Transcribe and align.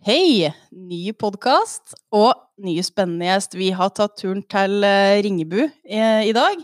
Hei! 0.00 0.48
Ny 0.72 1.10
podkast 1.12 1.92
og 2.16 2.30
nye 2.64 2.80
spennende 2.80 3.26
gjest. 3.26 3.52
Vi 3.52 3.66
har 3.76 3.90
tatt 3.92 4.14
turen 4.16 4.38
til 4.48 4.86
eh, 4.88 5.18
Ringebu 5.26 5.58
eh, 5.60 6.22
i 6.24 6.32
dag. 6.32 6.62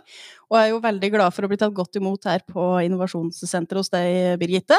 Og 0.49 0.57
er 0.57 0.71
jo 0.71 0.79
veldig 0.81 1.11
glad 1.13 1.37
for 1.37 1.45
å 1.45 1.51
bli 1.51 1.59
tatt 1.61 1.75
godt 1.77 1.99
imot 2.01 2.25
her 2.31 2.41
på 2.49 2.65
innovasjonssenteret 2.87 3.83
hos 3.83 3.93
deg, 3.93 4.39
Birgitte. 4.41 4.79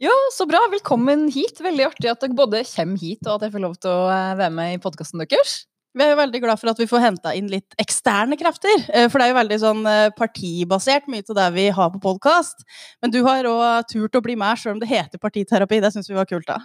Ja, 0.00 0.14
så 0.32 0.48
bra. 0.48 0.62
Velkommen 0.72 1.26
hit. 1.34 1.60
Veldig 1.60 1.90
artig 1.90 2.08
at 2.08 2.24
dere 2.24 2.38
både 2.40 2.64
kommer 2.70 3.04
hit, 3.04 3.20
og 3.26 3.34
at 3.34 3.44
jeg 3.44 3.56
får 3.58 3.66
lov 3.66 3.76
til 3.76 3.92
å 3.92 4.08
eh, 4.08 4.32
være 4.40 4.56
med 4.56 4.78
i 4.78 4.80
podkasten 4.80 5.20
deres. 5.20 5.58
Vi 5.92 6.06
er 6.06 6.14
jo 6.14 6.20
veldig 6.24 6.44
glad 6.46 6.64
for 6.64 6.72
at 6.72 6.80
vi 6.80 6.88
får 6.88 7.06
henta 7.10 7.36
inn 7.36 7.52
litt 7.52 7.76
eksterne 7.82 8.40
krefter. 8.40 8.88
For 9.10 9.20
det 9.20 9.26
er 9.26 9.34
jo 9.34 9.40
veldig 9.42 9.56
sånn 9.60 9.86
partibasert, 10.16 11.12
mye 11.12 11.26
av 11.26 11.42
det 11.42 11.52
vi 11.60 11.68
har 11.76 11.92
på 11.92 12.00
podkast. 12.08 12.62
Men 13.02 13.12
du 13.12 13.20
har 13.26 13.52
òg 13.52 13.90
turt 13.90 14.16
å 14.16 14.22
bli 14.24 14.38
med, 14.38 14.56
sjøl 14.56 14.78
om 14.78 14.80
det 14.80 14.88
heter 14.88 15.20
partiterapi. 15.20 15.82
Det 15.82 15.90
syns 15.92 16.08
vi 16.08 16.16
var 16.16 16.30
kult, 16.30 16.46
da. 16.46 16.62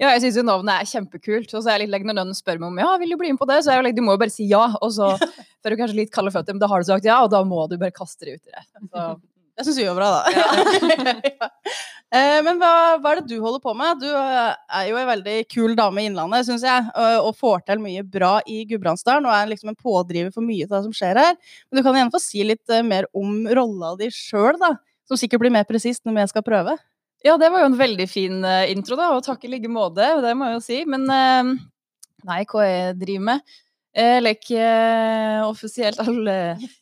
Ja, 0.00 0.10
jeg 0.14 0.24
syns 0.24 0.38
jo 0.40 0.46
navnet 0.46 0.80
er 0.80 0.90
kjempekult. 0.90 1.52
Og 1.52 1.60
så 1.60 1.68
er 1.68 1.78
jeg 1.78 1.84
litt 1.84 1.94
like, 1.94 2.08
når 2.08 2.20
noen 2.20 2.38
spør 2.38 2.62
meg 2.62 2.70
om 2.72 2.80
ja, 2.82 2.94
vil 3.02 3.14
du 3.14 3.18
bli 3.20 3.34
med 3.34 3.42
på 3.42 3.48
det, 3.50 3.60
så 3.64 3.72
er 3.72 3.80
jeg 3.80 3.88
like, 3.88 3.98
du 3.98 4.06
må 4.06 4.16
jo 4.16 4.24
bare 4.24 4.34
si 4.34 4.48
ja. 4.50 4.64
Og 4.80 4.96
så 4.96 5.12
får 5.62 5.74
du 5.74 5.80
kanskje 5.80 6.00
litt 6.02 6.14
kalde 6.14 6.34
føtter, 6.34 6.56
men 6.56 6.62
da 6.62 6.70
har 6.72 6.82
du 6.82 6.90
sagt 6.90 7.08
ja, 7.08 7.20
og 7.24 7.30
da 7.34 7.44
må 7.46 7.66
du 7.70 7.78
bare 7.80 7.94
kaste 7.94 8.26
det 8.26 8.38
ut 8.38 8.42
i 8.42 8.56
det. 8.56 8.66
Så. 8.90 9.14
Det 9.54 9.62
syns 9.62 9.76
vi 9.78 9.84
var 9.86 9.94
bra, 9.94 10.08
da. 10.10 10.22
Ja. 11.38 11.48
Eh, 12.14 12.40
men 12.46 12.60
hva, 12.60 12.70
hva, 13.02 13.10
er 13.10 13.20
det 13.20 13.30
du 13.32 13.40
holder 13.42 13.62
på 13.62 13.72
med? 13.74 14.02
Du 14.02 14.06
eh, 14.06 14.50
er 14.78 14.88
jo 14.88 14.98
en 15.00 15.08
veldig 15.08 15.36
kul 15.50 15.72
dame 15.78 16.02
i 16.02 16.08
Innlandet, 16.08 16.46
syns 16.46 16.62
jeg, 16.66 16.88
og, 16.90 17.28
og, 17.28 17.36
får 17.38 17.64
til 17.66 17.82
mye 17.82 18.04
bra 18.06 18.36
i 18.50 18.60
Gudbrandsdalen, 18.70 19.26
og 19.26 19.34
er 19.34 19.50
liksom 19.50 19.72
en 19.72 19.78
pådriver 19.78 20.30
for 20.34 20.46
mye 20.46 20.66
av 20.68 20.76
det 20.76 20.82
som 20.88 20.94
skjer 20.94 21.18
her. 21.22 21.38
Men 21.66 21.78
du 21.78 21.82
kan 21.86 21.98
gjerne 21.98 22.14
få 22.14 22.22
si 22.22 22.44
litt 22.46 22.74
eh, 22.74 22.84
mer 22.86 23.08
om 23.18 23.48
rolla 23.58 23.94
di 23.98 24.10
sjøl, 24.14 24.58
da. 24.62 24.74
Som 25.10 25.18
sikkert 25.20 25.42
blir 25.42 25.54
mer 25.54 25.66
presist 25.68 26.04
når 26.06 26.20
vi 26.20 26.28
skal 26.30 26.46
prøve. 26.46 26.76
Ja, 27.24 27.38
det 27.40 27.48
var 27.48 27.62
jo 27.62 27.70
en 27.70 27.78
veldig 27.80 28.04
fin 28.04 28.42
uh, 28.44 28.66
intro, 28.68 28.98
da, 29.00 29.08
og 29.16 29.24
takk 29.24 29.46
i 29.46 29.54
like 29.54 29.68
måte, 29.72 30.04
det 30.20 30.34
må 30.36 30.50
jeg 30.50 30.58
jo 30.58 30.64
si. 30.64 30.80
Men 30.84 31.06
uh, 31.08 31.54
nei, 32.28 32.42
hva 32.50 32.66
jeg 32.68 32.98
driver 33.00 33.30
med? 33.30 33.54
Jeg 33.94 34.24
leker 34.24 34.58
uh, 34.58 35.46
offisielt 35.46 36.00
alle 36.02 36.34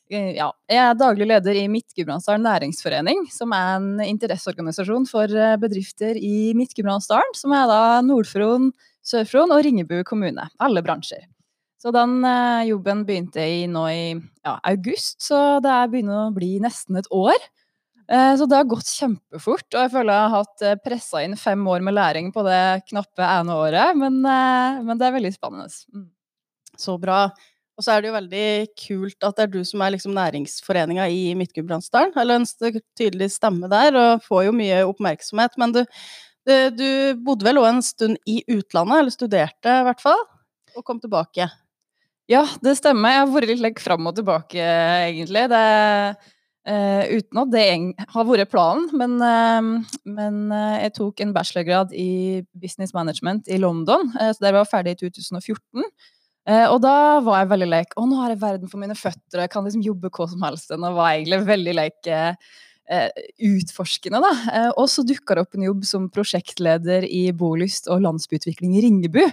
Ja, 0.09 0.49
jeg 0.67 0.81
er 0.81 0.97
daglig 0.99 1.29
leder 1.29 1.59
i 1.61 1.67
Midt-Gudbrandsdalen 1.71 2.43
næringsforening, 2.43 3.23
som 3.31 3.55
er 3.55 3.77
en 3.77 4.03
interesseorganisasjon 4.03 5.07
for 5.07 5.31
bedrifter 5.61 6.19
i 6.19 6.51
Midt-Gudbrandsdalen, 6.59 7.37
som 7.39 7.55
er 7.55 7.69
da 7.71 7.79
Nord-Fron, 8.03 8.73
Sør-Fron 9.05 9.53
og 9.55 9.63
Ringebu 9.63 10.01
kommune. 10.09 10.49
Alle 10.59 10.83
bransjer. 10.83 11.23
Så 11.79 11.91
den 11.95 12.19
jobben 12.67 13.07
begynte 13.07 13.43
i 13.43 13.63
nå 13.67 13.87
i 13.91 14.03
ja, 14.15 14.57
august, 14.71 15.21
så 15.23 15.59
det 15.63 15.81
begynner 15.91 16.27
å 16.27 16.35
bli 16.35 16.57
nesten 16.63 16.99
et 16.99 17.09
år. 17.11 17.39
Eh, 18.13 18.33
så 18.37 18.45
det 18.45 18.59
har 18.59 18.67
gått 18.69 18.89
kjempefort, 18.93 19.65
og 19.71 19.79
jeg 19.79 19.91
føler 19.93 20.13
jeg 20.13 20.25
har 20.25 20.43
hatt 20.43 20.65
eh, 20.65 20.79
pressa 20.83 21.23
inn 21.25 21.33
fem 21.39 21.63
år 21.69 21.81
med 21.85 21.95
læring 21.97 22.29
på 22.35 22.43
det 22.45 22.83
knappe 22.91 23.25
ene 23.25 23.55
året, 23.57 23.97
men, 23.97 24.19
eh, 24.21 24.83
men 24.85 24.99
det 24.99 25.07
er 25.07 25.15
veldig 25.15 25.31
spennende. 25.33 25.71
Mm. 25.93 26.11
Så 26.77 26.97
bra. 27.01 27.23
Og 27.73 27.85
så 27.85 27.95
er 27.95 28.03
det 28.03 28.11
jo 28.11 28.17
veldig 28.17 28.49
kult 28.77 29.25
at 29.25 29.39
det 29.39 29.47
er 29.47 29.53
du 29.55 29.63
som 29.65 29.81
er 29.81 29.95
liksom 29.95 30.13
næringsforeninga 30.13 31.07
i 31.09 31.33
Midt-Gudbrandsdalen. 31.37 32.13
Eller 32.21 32.37
en 32.37 32.77
tydelig 32.99 33.31
stemme 33.33 33.69
der, 33.71 33.97
og 33.97 34.27
får 34.27 34.43
jo 34.45 34.53
mye 34.59 34.83
oppmerksomhet. 34.85 35.57
Men 35.61 35.73
du, 35.73 35.81
du, 36.45 36.53
du 36.77 36.87
bodde 37.25 37.47
vel 37.47 37.61
òg 37.63 37.71
en 37.71 37.81
stund 37.85 38.19
i 38.29 38.43
utlandet, 38.45 38.99
eller 38.99 39.15
studerte 39.15 39.73
i 39.79 39.87
hvert 39.89 40.05
fall, 40.05 40.21
og 40.77 40.85
kom 40.85 41.01
tilbake? 41.01 41.49
Ja, 42.29 42.45
det 42.61 42.77
stemmer. 42.77 43.15
Jeg 43.15 43.23
har 43.23 43.33
vært 43.33 43.65
litt 43.65 43.81
fram 43.81 44.05
og 44.09 44.21
tilbake, 44.21 44.61
egentlig. 45.09 45.47
Det 45.49 45.65
Uh, 46.63 47.19
uten 47.19 47.39
at 47.41 47.49
det 47.51 47.63
har 48.13 48.27
vært 48.29 48.51
planen, 48.53 48.85
men, 48.95 49.17
uh, 49.19 49.97
men 50.07 50.35
uh, 50.47 50.77
jeg 50.79 50.93
tok 50.95 51.19
en 51.19 51.33
bachelorgrad 51.35 51.91
i 51.91 52.39
business 52.55 52.93
management 52.95 53.49
i 53.51 53.57
London, 53.59 54.13
så 54.15 54.37
der 54.39 54.55
var 54.55 54.63
jeg 54.63 54.71
ferdig 54.71 54.93
i 54.95 55.01
2014. 55.01 55.83
og 56.71 56.77
da 56.83 56.95
var 57.23 57.41
jeg 57.41 57.49
veldig 57.53 57.67
lek 57.71 57.93
Å, 57.95 58.05
nå 58.07 58.17
har 58.19 58.31
jeg 58.33 58.39
verden 58.41 58.71
for 58.71 58.79
mine 58.79 58.95
føtter, 58.95 59.37
og 59.37 59.43
jeg 59.43 59.51
kan 59.51 59.67
liksom 59.67 59.83
jobbe 59.83 60.11
hva 60.11 60.27
som 60.31 60.43
helst. 60.43 60.71
Nå 60.75 60.91
var 60.95 61.11
jeg 61.11 61.21
egentlig 61.21 61.41
veldig 61.51 61.75
lek 61.79 62.09
utforskende, 63.47 64.19
da. 64.23 64.31
og 64.75 64.89
så 64.91 65.05
dukka 65.07 65.37
det 65.37 65.45
opp 65.45 65.55
en 65.55 65.67
jobb 65.69 65.85
som 65.87 66.09
prosjektleder 66.11 67.07
i 67.07 67.25
Bolyst 67.31 67.87
og 67.91 68.03
landsbyutvikling 68.03 68.75
i 68.75 68.83
Ringebu 68.83 69.23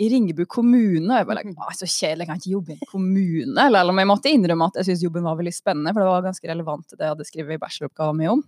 i 0.00 0.08
Ringebu 0.10 0.44
kommune. 0.50 1.06
Og 1.06 1.16
jeg 1.20 1.28
bare 1.28 1.44
like, 1.44 1.76
så 1.78 1.88
kjedelig, 1.88 2.24
jeg 2.24 2.30
kan 2.30 2.42
ikke 2.42 2.54
jobbe 2.56 2.74
i 2.74 2.76
en 2.76 2.90
kommune. 2.90 3.66
Eller 3.66 3.92
om 3.92 4.02
jeg 4.02 4.10
måtte 4.10 4.32
innrømme 4.32 4.68
at 4.70 4.80
jeg 4.80 4.90
syntes 4.90 5.06
jobben 5.06 5.26
var 5.26 5.38
veldig 5.38 5.54
spennende, 5.54 5.94
for 5.94 6.02
det 6.02 6.10
var 6.10 6.28
ganske 6.28 6.50
relevant 6.50 6.86
til 6.88 6.98
det 6.98 7.06
jeg 7.06 7.14
hadde 7.14 7.28
skrevet 7.30 7.56
i 7.56 7.62
bacheloroppgaven 7.62 8.20
min 8.20 8.32
om. 8.36 8.44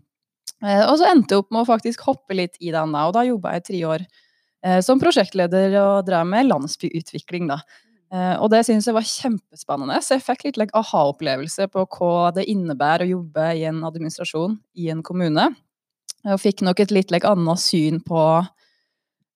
Eh, 0.64 0.84
og 0.86 0.94
så 1.00 1.10
endte 1.10 1.36
jeg 1.36 1.44
opp 1.44 1.50
med 1.52 1.62
å 1.62 1.68
faktisk 1.68 2.06
hoppe 2.06 2.36
litt 2.38 2.56
i 2.60 2.70
den, 2.74 2.94
da, 2.94 3.08
og 3.08 3.16
da 3.16 3.26
jobba 3.26 3.56
jeg 3.56 3.66
tre 3.66 3.82
år 3.88 4.06
eh, 4.06 4.78
som 4.84 5.00
prosjektleder 5.02 5.74
og 5.82 6.06
drev 6.06 6.24
med 6.30 6.48
landsbyutvikling, 6.48 7.50
da. 7.50 7.60
Eh, 8.14 8.34
og 8.38 8.50
det 8.54 8.62
syns 8.66 8.86
jeg 8.86 8.96
var 8.96 9.06
kjempespennende. 9.06 9.98
Så 10.02 10.16
jeg 10.16 10.24
fikk 10.26 10.46
litt 10.46 10.60
like, 10.60 10.74
aha-opplevelse 10.78 11.68
på 11.72 11.86
hva 11.98 12.32
det 12.34 12.46
innebærer 12.50 13.06
å 13.06 13.16
jobbe 13.16 13.48
i 13.58 13.66
en 13.68 13.82
administrasjon 13.86 14.58
i 14.78 14.90
en 14.94 15.02
kommune. 15.06 15.50
Og 16.26 16.42
fikk 16.42 16.64
nok 16.66 16.82
et 16.82 16.94
litt 16.94 17.12
like, 17.14 17.28
annet 17.28 17.62
syn 17.62 18.00
på 18.06 18.20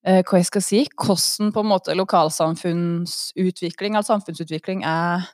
hva 0.00 0.38
jeg 0.40 0.46
skal 0.48 0.62
si, 0.64 0.80
hvordan 0.96 1.52
på 1.52 1.60
en 1.60 1.68
måte 1.68 1.94
lokalsamfunnsutvikling, 1.98 3.96
altså 3.98 4.14
samfunnsutvikling, 4.14 4.80
er 4.88 5.26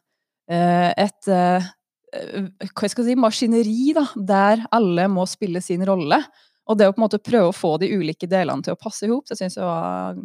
eh, 0.51 0.91
et 1.07 1.29
eh, 1.31 1.63
hva 2.17 2.87
jeg 2.87 2.95
skal 2.95 3.07
si, 3.07 3.15
maskineri 3.19 3.93
da, 3.97 4.07
der 4.17 4.65
alle 4.75 5.07
må 5.13 5.27
spille 5.29 5.63
sin 5.63 5.85
rolle. 5.87 6.19
Og 6.67 6.79
det 6.79 6.89
å 6.89 6.95
på 6.95 7.01
en 7.01 7.07
måte 7.07 7.23
prøve 7.23 7.51
å 7.51 7.55
få 7.55 7.77
de 7.83 7.93
ulike 7.95 8.29
delene 8.31 8.65
til 8.65 8.75
å 8.75 8.81
passe 8.81 9.07
i 9.07 9.11
hop, 9.13 9.27
det 9.29 9.39
syns 9.39 9.59
jeg 9.59 9.67
var 9.67 10.19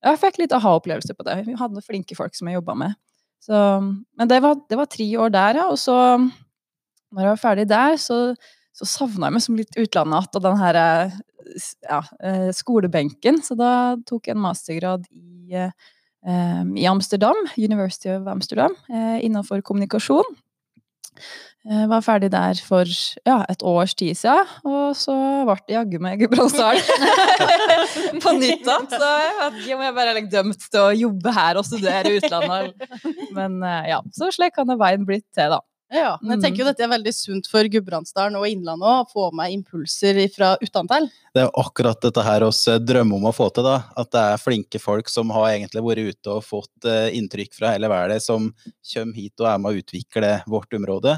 Jeg 0.00 0.20
fikk 0.22 0.38
litt 0.40 0.54
aha-opplevelse 0.56 1.16
på 1.16 1.26
det. 1.26 1.40
Vi 1.48 1.56
hadde 1.58 1.82
flinke 1.84 2.16
folk 2.16 2.36
som 2.36 2.48
jeg 2.48 2.60
jobba 2.60 2.76
med. 2.84 2.94
Så, 3.40 3.56
men 3.56 4.28
det 4.30 4.38
var, 4.44 4.56
det 4.68 4.78
var, 4.78 4.88
tre 4.88 5.08
år 5.18 5.32
der, 5.34 5.60
ja. 5.60 5.66
Og 5.72 5.78
så, 5.80 5.96
når 7.10 7.26
jeg 7.26 7.34
var 7.34 7.42
ferdig 7.42 7.66
der, 7.68 7.96
så, 8.00 8.20
så 8.76 8.88
savna 8.88 9.28
jeg 9.28 9.36
meg 9.36 9.44
som 9.44 9.58
litt 9.58 9.76
utlandet 9.80 10.16
igjen. 10.16 10.38
Og 10.38 10.46
den 10.46 10.60
her 10.60 10.80
eh, 10.80 11.18
ja, 11.86 12.02
eh, 12.22 12.50
skolebenken. 12.56 13.40
Så 13.44 13.56
da 13.58 13.96
tok 14.08 14.28
jeg 14.28 14.36
en 14.36 14.44
mastergrad 14.44 15.06
i, 15.10 15.54
eh, 15.54 16.62
i 16.76 16.86
Amsterdam, 16.90 17.36
University 17.56 18.10
of 18.12 18.28
Amsterdam, 18.30 18.76
eh, 18.90 19.18
innenfor 19.24 19.62
kommunikasjon. 19.62 20.24
Jeg 21.60 21.88
var 21.90 22.00
ferdig 22.00 22.30
der 22.32 22.56
for 22.64 22.88
ja, 23.26 23.42
et 23.52 23.62
års 23.62 23.92
tid 23.94 24.16
siden, 24.16 24.48
og 24.64 24.94
så 24.96 25.12
ble 25.44 25.56
det 25.68 25.74
jaggu 25.74 25.98
meg 26.00 26.22
Gudbrandsdalen 26.22 26.80
på 28.24 28.32
nytt 28.38 28.64
igjen. 28.64 28.86
Så 28.88 29.10
jeg 29.20 29.34
vet 29.36 29.58
ikke 29.58 29.76
om 29.76 29.82
jeg 29.84 29.96
bare 29.98 30.14
er 30.14 30.30
dømt 30.32 30.64
til 30.70 30.80
å 30.80 30.94
jobbe 30.96 31.34
her 31.36 31.60
og 31.60 31.66
studere 31.68 32.14
i 32.14 32.16
utlandet. 32.16 32.80
Men 33.36 33.60
ja, 33.92 34.00
så 34.16 34.30
slik 34.32 34.56
kan 34.56 34.72
veien 34.80 35.04
blitt 35.04 35.26
til, 35.36 35.52
da. 35.52 35.60
Ja, 35.90 36.12
men 36.22 36.36
jeg 36.36 36.44
tenker 36.44 36.62
jo 36.62 36.64
mm. 36.66 36.70
dette 36.70 36.84
er 36.86 36.90
veldig 36.92 37.12
sunt 37.14 37.48
for 37.50 37.66
Gudbrandsdalen 37.66 38.36
og 38.38 38.46
Innlandet 38.46 38.86
å 38.86 39.08
få 39.10 39.24
med 39.34 39.50
impulser 39.56 40.20
fra 40.30 40.52
utentil. 40.62 41.08
Det 41.34 41.42
er 41.42 41.50
akkurat 41.58 41.98
dette 42.04 42.22
her 42.22 42.44
oss 42.46 42.60
eh, 42.70 42.78
drømmer 42.78 43.18
om 43.18 43.26
å 43.26 43.34
få 43.34 43.48
til, 43.56 43.66
da. 43.66 43.80
At 43.98 44.12
det 44.14 44.22
er 44.22 44.42
flinke 44.42 44.78
folk 44.82 45.10
som 45.10 45.32
har 45.34 45.48
egentlig 45.48 45.82
vært 45.82 46.12
ute 46.14 46.36
og 46.36 46.46
fått 46.46 46.86
uh, 46.86 47.08
inntrykk 47.16 47.58
fra 47.58 47.74
hele 47.74 47.90
verden, 47.90 48.22
som 48.22 48.52
kommer 48.92 49.18
hit 49.18 49.42
og 49.42 49.50
er 49.50 49.58
med 49.58 49.72
å 49.72 49.82
utvikle 49.82 50.32
vårt 50.54 50.78
område. 50.78 51.16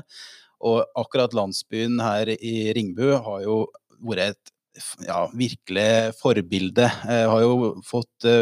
Og 0.65 0.81
akkurat 1.04 1.37
landsbyen 1.37 2.00
her 2.00 2.33
i 2.33 2.56
Ringbu 2.72 3.10
har 3.12 3.44
jo 3.44 3.60
vært 4.00 4.33
et 4.33 4.53
ja, 5.04 5.27
virkelig 5.37 6.16
forbilde. 6.16 6.89
Jeg 6.89 7.28
har 7.28 7.44
jo 7.44 7.75
fått 7.84 8.33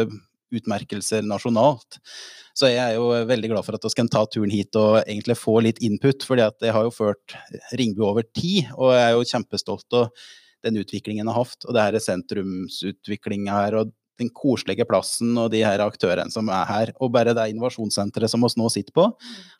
utmerkelser 0.51 1.25
nasjonalt. 1.27 1.99
Så 2.57 2.69
jeg 2.71 2.81
er 2.83 2.97
jo 2.97 3.09
veldig 3.29 3.53
glad 3.53 3.65
for 3.67 3.77
at 3.77 3.87
vi 3.87 3.93
kan 3.97 4.11
ta 4.11 4.25
turen 4.27 4.51
hit 4.51 4.75
og 4.79 4.99
egentlig 5.01 5.37
få 5.39 5.59
litt 5.63 5.81
input, 5.83 6.25
fordi 6.27 6.45
at 6.45 6.67
jeg 6.67 6.75
har 6.75 6.87
jo 6.87 6.93
ført 6.95 7.35
Ringbu 7.79 8.03
over 8.09 8.27
tid, 8.35 8.69
og 8.75 8.93
jeg 8.95 9.07
er 9.07 9.15
jo 9.15 9.27
kjempestolt 9.31 9.99
av 10.01 10.27
den 10.65 10.77
utviklingen 10.81 11.25
jeg 11.25 11.33
har 11.33 11.41
hatt, 11.41 11.65
og 11.65 11.75
det 11.75 11.87
her 11.87 12.03
sentrumsutviklinga 12.05 13.55
her, 13.55 13.79
og 13.79 13.95
den 14.21 14.29
koselige 14.35 14.85
plassen 14.85 15.33
og 15.39 15.49
de 15.53 15.63
her 15.65 15.81
aktørene 15.81 16.33
som 16.33 16.49
er 16.53 16.67
her. 16.69 16.91
Og 17.01 17.11
bare 17.13 17.33
det 17.37 17.47
innovasjonssenteret 17.53 18.31
som 18.31 18.43
oss 18.45 18.57
nå 18.59 18.67
sitter 18.69 18.93
på, 18.93 19.07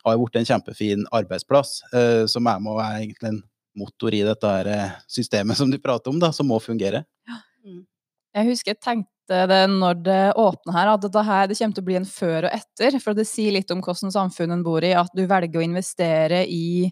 har 0.04 0.14
jo 0.14 0.26
blitt 0.26 0.38
en 0.42 0.50
kjempefin 0.52 1.06
arbeidsplass, 1.10 1.80
eh, 1.90 2.24
som 2.30 2.46
er 2.46 2.60
med 2.62 2.76
og 2.76 2.84
er 2.84 3.00
egentlig 3.00 3.32
en 3.32 3.40
motor 3.78 4.14
i 4.14 4.22
dette 4.26 4.52
her 4.54 4.68
eh, 4.70 4.98
systemet 5.10 5.58
som 5.58 5.72
du 5.72 5.80
prater 5.82 6.12
om, 6.12 6.20
da, 6.22 6.32
som 6.36 6.48
må 6.50 6.60
fungere. 6.62 7.04
Ja. 7.28 7.40
Mm. 7.66 7.82
Jeg 8.36 8.48
husker 8.52 8.74
jeg 8.74 8.82
tenkte 8.84 9.11
det 9.30 9.62
når 9.70 10.00
det 10.04 10.22
åpner 10.40 10.74
her, 10.76 10.90
at 10.92 11.04
dette 11.04 11.22
her 11.26 11.46
det 11.48 11.58
kommer 11.58 11.76
til 11.76 11.84
å 11.84 11.88
bli 11.88 11.98
en 12.00 12.08
før 12.08 12.48
og 12.48 12.56
etter. 12.56 12.98
For 13.02 13.16
det 13.16 13.28
sier 13.28 13.54
litt 13.56 13.70
om 13.74 13.82
hvordan 13.84 14.14
samfunnet 14.14 14.58
en 14.58 14.66
bor 14.66 14.84
i, 14.84 14.94
at 14.98 15.12
du 15.16 15.24
velger 15.30 15.60
å 15.60 15.64
investere 15.64 16.42
i, 16.50 16.90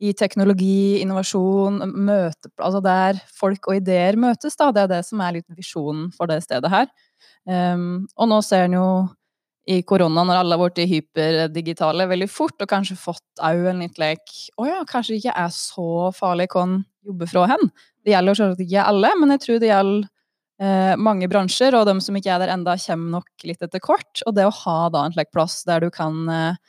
i 0.00 0.12
teknologi, 0.18 1.00
innovasjon, 1.04 1.82
møte, 1.94 2.52
altså 2.58 2.82
der 2.84 3.22
folk 3.36 3.70
og 3.70 3.80
ideer 3.80 4.18
møtes. 4.20 4.58
Da. 4.58 4.72
Det 4.74 4.84
er 4.84 4.92
det 4.96 5.04
som 5.08 5.22
er 5.24 5.38
litt 5.38 5.48
visjonen 5.56 6.10
for 6.16 6.30
det 6.30 6.42
stedet 6.46 6.72
her. 6.72 6.90
Um, 7.48 8.06
og 8.16 8.30
nå 8.30 8.42
ser 8.44 8.66
en 8.66 8.78
jo 8.80 8.90
i 9.70 9.82
korona, 9.86 10.24
når 10.24 10.40
alle 10.40 10.56
har 10.56 10.70
blitt 10.70 10.90
hyperdigitale 10.90 12.06
veldig 12.10 12.28
fort, 12.32 12.56
og 12.58 12.70
kanskje 12.70 12.96
fått 12.98 13.42
òg 13.44 13.68
en 13.70 13.82
litt 13.84 14.00
lek 14.00 14.32
Å 14.58 14.66
ja, 14.66 14.78
kanskje 14.88 15.14
det 15.14 15.20
ikke 15.20 15.36
er 15.44 15.52
så 15.54 16.08
farlig 16.16 16.48
hvor 16.50 16.64
en 16.66 16.80
jobber 17.06 17.30
fra 17.30 17.44
hen. 17.52 17.68
Det 18.04 18.14
gjelder 18.14 18.38
selvsagt 18.38 18.64
ikke 18.64 18.86
alle, 18.92 19.12
men 19.20 19.34
jeg 19.34 19.44
tror 19.44 19.60
det 19.60 19.70
gjelder 19.70 20.08
eh, 20.62 20.96
mange 21.00 21.28
bransjer, 21.30 21.76
og 21.76 21.88
de 21.88 21.96
som 22.04 22.16
ikke 22.16 22.32
er 22.34 22.44
der 22.44 22.54
enda 22.54 22.76
kommer 22.80 23.18
nok 23.18 23.46
litt 23.48 23.62
etter 23.64 23.82
kort. 23.82 24.22
Og 24.26 24.36
det 24.36 24.46
å 24.48 24.54
ha 24.62 24.78
da 24.92 25.06
en 25.06 25.16
slik 25.16 25.32
plass 25.34 25.62
der 25.68 25.84
du 25.84 25.90
kan 25.94 26.22
eh, 26.30 26.60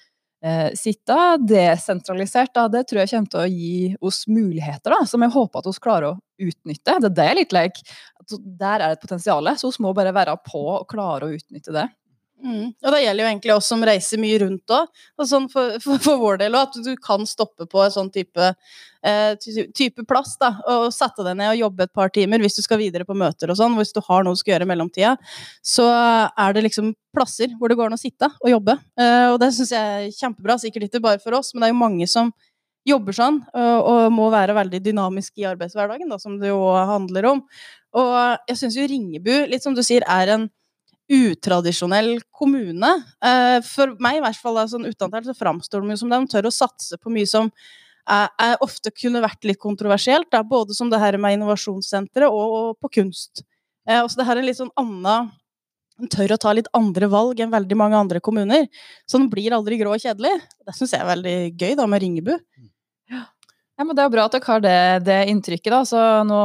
eh, 0.46 0.70
sitte 0.78 1.20
desentralisert, 1.48 2.54
da, 2.58 2.68
det 2.72 2.86
tror 2.90 3.04
jeg 3.04 3.14
kommer 3.14 3.34
til 3.36 3.44
å 3.44 3.52
gi 3.52 3.96
oss 4.02 4.24
muligheter 4.32 4.96
da, 4.98 5.04
som 5.10 5.24
jeg 5.26 5.36
håper 5.36 5.62
at 5.62 5.72
vi 5.72 5.86
klarer 5.88 6.12
å 6.12 6.20
utnytte. 6.42 7.00
Det 7.00 7.12
er 7.12 7.18
det 7.20 7.30
jeg 7.30 7.40
litt 7.42 7.58
like. 7.58 7.88
Der 8.32 8.78
er 8.80 8.86
det 8.88 9.00
et 9.00 9.08
potensial, 9.08 9.50
så 9.58 9.72
vi 9.74 9.84
må 9.84 9.96
bare 9.98 10.14
være 10.16 10.38
på 10.46 10.62
og 10.78 10.88
klare 10.90 11.28
å 11.28 11.36
utnytte 11.36 11.76
det. 11.76 11.90
Mm. 12.42 12.72
Og 12.74 12.94
det 12.94 13.02
gjelder 13.04 13.24
jo 13.24 13.30
egentlig 13.30 13.54
oss 13.54 13.68
som 13.70 13.84
reiser 13.86 14.22
mye 14.22 14.40
rundt 14.42 14.74
òg. 14.74 15.02
Sånn 15.30 15.48
for, 15.52 15.78
for, 15.84 16.02
for, 16.02 16.20
vår 16.22 16.42
del 16.42 16.58
òg, 16.58 16.70
at 16.72 16.86
du 16.86 16.92
kan 17.02 17.26
stoppe 17.30 17.68
på 17.70 17.84
en 17.84 17.94
sånn 17.94 18.10
type, 18.14 18.52
eh, 19.06 19.50
type 19.78 20.06
plass. 20.10 20.36
da, 20.42 20.54
Og 20.74 20.90
sette 20.96 21.26
deg 21.28 21.38
ned 21.38 21.54
og 21.54 21.62
jobbe 21.62 21.88
et 21.88 21.94
par 21.94 22.14
timer 22.14 22.42
hvis 22.42 22.58
du 22.58 22.64
skal 22.66 22.82
videre 22.82 23.06
på 23.08 23.18
møter 23.18 23.52
og 23.52 23.60
sånn. 23.60 23.78
Hvis 23.80 23.94
du 23.96 24.02
har 24.08 24.26
noe 24.26 24.38
du 24.38 24.42
skal 24.42 24.56
gjøre 24.56 24.68
i 24.68 24.72
mellomtida, 24.74 25.16
så 25.62 25.88
er 26.30 26.56
det 26.56 26.66
liksom 26.68 26.94
plasser 27.16 27.54
hvor 27.60 27.70
det 27.70 27.78
går 27.80 27.92
an 27.92 28.00
å 28.00 28.02
sitte 28.02 28.32
og 28.32 28.50
jobbe. 28.50 28.78
Eh, 28.98 29.28
og 29.34 29.42
det 29.42 29.52
syns 29.56 29.76
jeg 29.76 30.08
er 30.08 30.16
kjempebra. 30.16 30.58
Sikkert 30.62 30.90
ikke 30.90 31.04
bare 31.04 31.22
for 31.22 31.38
oss, 31.38 31.54
men 31.54 31.64
det 31.64 31.70
er 31.70 31.76
jo 31.76 31.84
mange 31.84 32.10
som 32.10 32.34
jobber 32.88 33.14
sånn 33.14 33.36
og, 33.54 33.76
og 33.86 34.00
må 34.10 34.32
være 34.34 34.56
veldig 34.58 34.80
dynamisk 34.82 35.38
i 35.38 35.46
arbeidshverdagen, 35.46 36.10
da, 36.10 36.18
som 36.18 36.40
det 36.42 36.50
jo 36.50 36.64
handler 36.74 37.28
om. 37.30 37.44
Og 38.02 38.16
jeg 38.50 38.58
syns 38.58 38.78
jo 38.80 38.88
Ringebu, 38.88 39.34
litt 39.52 39.62
som 39.62 39.76
du 39.78 39.84
sier, 39.86 40.06
er 40.10 40.34
en 40.34 40.48
utradisjonell 41.12 42.22
kommune. 42.32 42.92
Eh, 43.24 43.60
for 43.68 43.96
meg, 44.00 44.20
i 44.20 44.24
hvert 44.24 44.40
fall 44.40 44.60
sånn 44.72 44.88
utentil, 44.88 45.28
så 45.28 45.38
framstår 45.38 45.84
de 45.84 45.94
jo 45.96 46.02
som 46.04 46.12
de 46.12 46.22
tør 46.32 46.48
å 46.48 46.56
satse 46.56 47.00
på 47.02 47.14
mye 47.14 47.30
som 47.30 47.52
er, 48.12 48.56
ofte 48.64 48.92
kunne 48.96 49.22
vært 49.24 49.46
litt 49.48 49.60
kontroversielt. 49.62 50.30
Da, 50.32 50.44
både 50.44 50.76
som 50.78 50.90
det 50.92 51.02
her 51.02 51.20
med 51.22 51.38
innovasjonssenteret 51.38 52.32
og, 52.32 52.56
og, 52.58 52.72
på 52.82 52.92
kunst. 53.02 53.44
Eh, 53.88 54.02
også 54.02 54.22
det 54.22 54.28
her 54.30 54.42
er 54.42 54.48
litt 54.48 54.60
sånn 54.62 54.74
anna 54.80 55.24
en 56.02 56.10
tør 56.10 56.34
å 56.34 56.40
ta 56.42 56.54
litt 56.56 56.70
andre 56.74 57.06
valg 57.12 57.44
enn 57.44 57.52
veldig 57.54 57.78
mange 57.78 58.00
andre 58.00 58.22
kommuner. 58.24 58.66
Så 59.06 59.20
den 59.20 59.30
blir 59.30 59.54
aldri 59.54 59.78
grå 59.78 59.94
og 59.94 60.02
kjedelig. 60.02 60.34
Det 60.66 60.74
syns 60.74 60.96
jeg 60.96 61.04
er 61.04 61.12
veldig 61.12 61.36
gøy 61.54 61.76
da 61.78 61.86
med 61.90 62.02
Ringebu. 62.02 62.34
Ja, 63.12 63.86
men 63.86 63.96
Det 63.98 64.04
er 64.04 64.14
bra 64.14 64.26
at 64.26 64.34
dere 64.34 64.48
har 64.48 64.64
det, 64.64 65.06
det 65.06 65.20
inntrykket. 65.30 65.72
da, 65.74 65.84
så 65.86 66.02
nå 66.26 66.42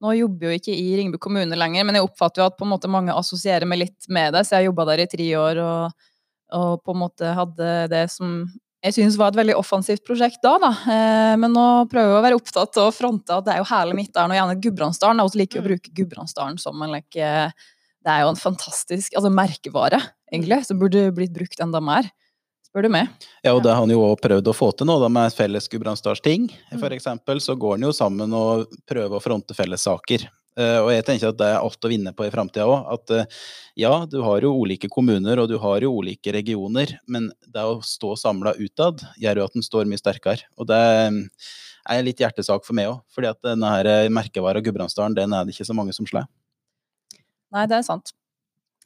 nå 0.00 0.14
jobber 0.16 0.48
jo 0.48 0.56
ikke 0.60 0.72
i 0.74 0.96
Ringebu 0.98 1.20
kommune 1.20 1.58
lenger, 1.58 1.84
men 1.86 1.98
jeg 1.98 2.06
oppfatter 2.06 2.42
jo 2.42 2.48
at 2.48 2.56
på 2.58 2.66
en 2.66 2.72
måte 2.72 2.90
mange 2.92 3.14
assosierer 3.14 3.68
meg 3.68 3.82
litt 3.82 4.08
med 4.12 4.34
det, 4.36 4.46
så 4.46 4.58
jeg 4.58 4.70
jobba 4.70 4.88
der 4.92 5.04
i 5.04 5.08
tre 5.10 5.28
år 5.36 5.60
og, 5.64 6.06
og, 6.56 6.72
på 6.84 6.94
en 6.94 7.02
måte 7.02 7.32
hadde 7.36 7.70
det 7.92 8.06
som 8.12 8.42
jeg 8.80 8.96
synes 8.96 9.18
var 9.20 9.28
et 9.28 9.36
veldig 9.36 9.58
offensivt 9.60 10.06
prosjekt 10.08 10.40
da, 10.40 10.54
da. 10.60 10.70
Eh, 10.88 11.34
men 11.36 11.52
nå 11.52 11.64
prøver 11.92 12.14
jeg 12.14 12.16
å 12.16 12.24
være 12.24 12.38
opptatt 12.38 12.78
av 12.80 12.88
å 12.88 12.94
fronte 12.96 13.36
at 13.36 13.44
det 13.44 13.52
er 13.52 13.60
jo 13.60 13.68
hele 13.68 13.96
Midtdalen 13.98 14.32
og 14.32 14.38
gjerne 14.38 14.62
Gudbrandsdalen. 14.64 15.20
Og 15.20 15.36
liker 15.36 15.60
å 15.60 15.64
mm. 15.66 15.68
bruke 15.68 15.92
Gudbrandsdalen 15.98 16.56
som 16.62 16.80
en 16.80 16.94
like, 16.94 17.28
Det 18.00 18.14
er 18.14 18.22
jo 18.24 18.30
en 18.32 18.40
fantastisk 18.40 19.18
altså 19.20 19.28
merkevare, 19.36 20.00
egentlig, 20.32 20.62
som 20.64 20.80
burde 20.80 21.10
blitt 21.12 21.36
brukt 21.36 21.60
enda 21.60 21.84
mer 21.84 22.08
spør 22.70 22.86
du 22.86 22.92
meg. 22.94 23.10
Ja, 23.42 23.52
og 23.56 23.64
det 23.64 23.72
har 23.74 23.82
han 23.82 23.90
jo 23.90 24.02
òg 24.06 24.20
prøvd 24.22 24.50
å 24.50 24.54
få 24.54 24.70
til 24.78 24.86
nå, 24.86 24.96
da 25.02 25.08
med 25.10 25.34
felles 25.34 25.66
Gudbrandsdalsting. 25.70 26.50
f.eks. 26.70 26.82
For 26.82 26.94
eksempel 26.94 27.40
så 27.42 27.56
går 27.58 27.78
han 27.78 27.88
jo 27.88 27.94
sammen 27.96 28.34
og 28.36 28.70
prøver 28.88 29.18
å 29.18 29.22
fronte 29.22 29.56
fellessaker. 29.58 30.28
Uh, 30.58 30.82
og 30.82 30.90
jeg 30.92 31.04
tenker 31.06 31.30
at 31.30 31.38
det 31.38 31.46
er 31.46 31.60
alt 31.60 31.86
å 31.86 31.90
vinne 31.90 32.12
på 32.14 32.26
i 32.26 32.30
framtida 32.30 32.66
òg. 32.68 32.86
At 32.94 33.14
uh, 33.14 33.40
ja, 33.78 33.92
du 34.10 34.20
har 34.26 34.46
jo 34.46 34.52
ulike 34.62 34.90
kommuner 34.92 35.42
og 35.42 35.48
du 35.50 35.56
har 35.62 35.82
jo 35.82 35.96
ulike 35.98 36.34
regioner, 36.34 36.94
men 37.10 37.30
det 37.46 37.64
å 37.64 37.80
stå 37.86 38.14
samla 38.18 38.54
utad 38.58 39.02
gjør 39.18 39.42
jo 39.42 39.48
at 39.48 39.58
den 39.58 39.66
står 39.66 39.90
mye 39.90 40.02
sterkere. 40.02 40.46
Og 40.58 40.68
det 40.70 40.78
er 40.80 42.06
litt 42.06 42.22
hjertesak 42.22 42.66
for 42.66 42.78
meg 42.78 42.92
òg, 42.92 43.02
fordi 43.14 43.32
at 43.32 43.40
denne 43.46 43.72
her 43.72 44.12
merkevara 44.14 44.62
Gudbrandsdalen, 44.62 45.16
den 45.18 45.34
er 45.34 45.46
det 45.46 45.56
ikke 45.56 45.66
så 45.66 45.74
mange 45.74 45.94
som 45.96 46.06
slår. 46.06 46.28
Nei, 47.50 47.66
det 47.66 47.80
er 47.80 47.86
sant. 47.86 48.14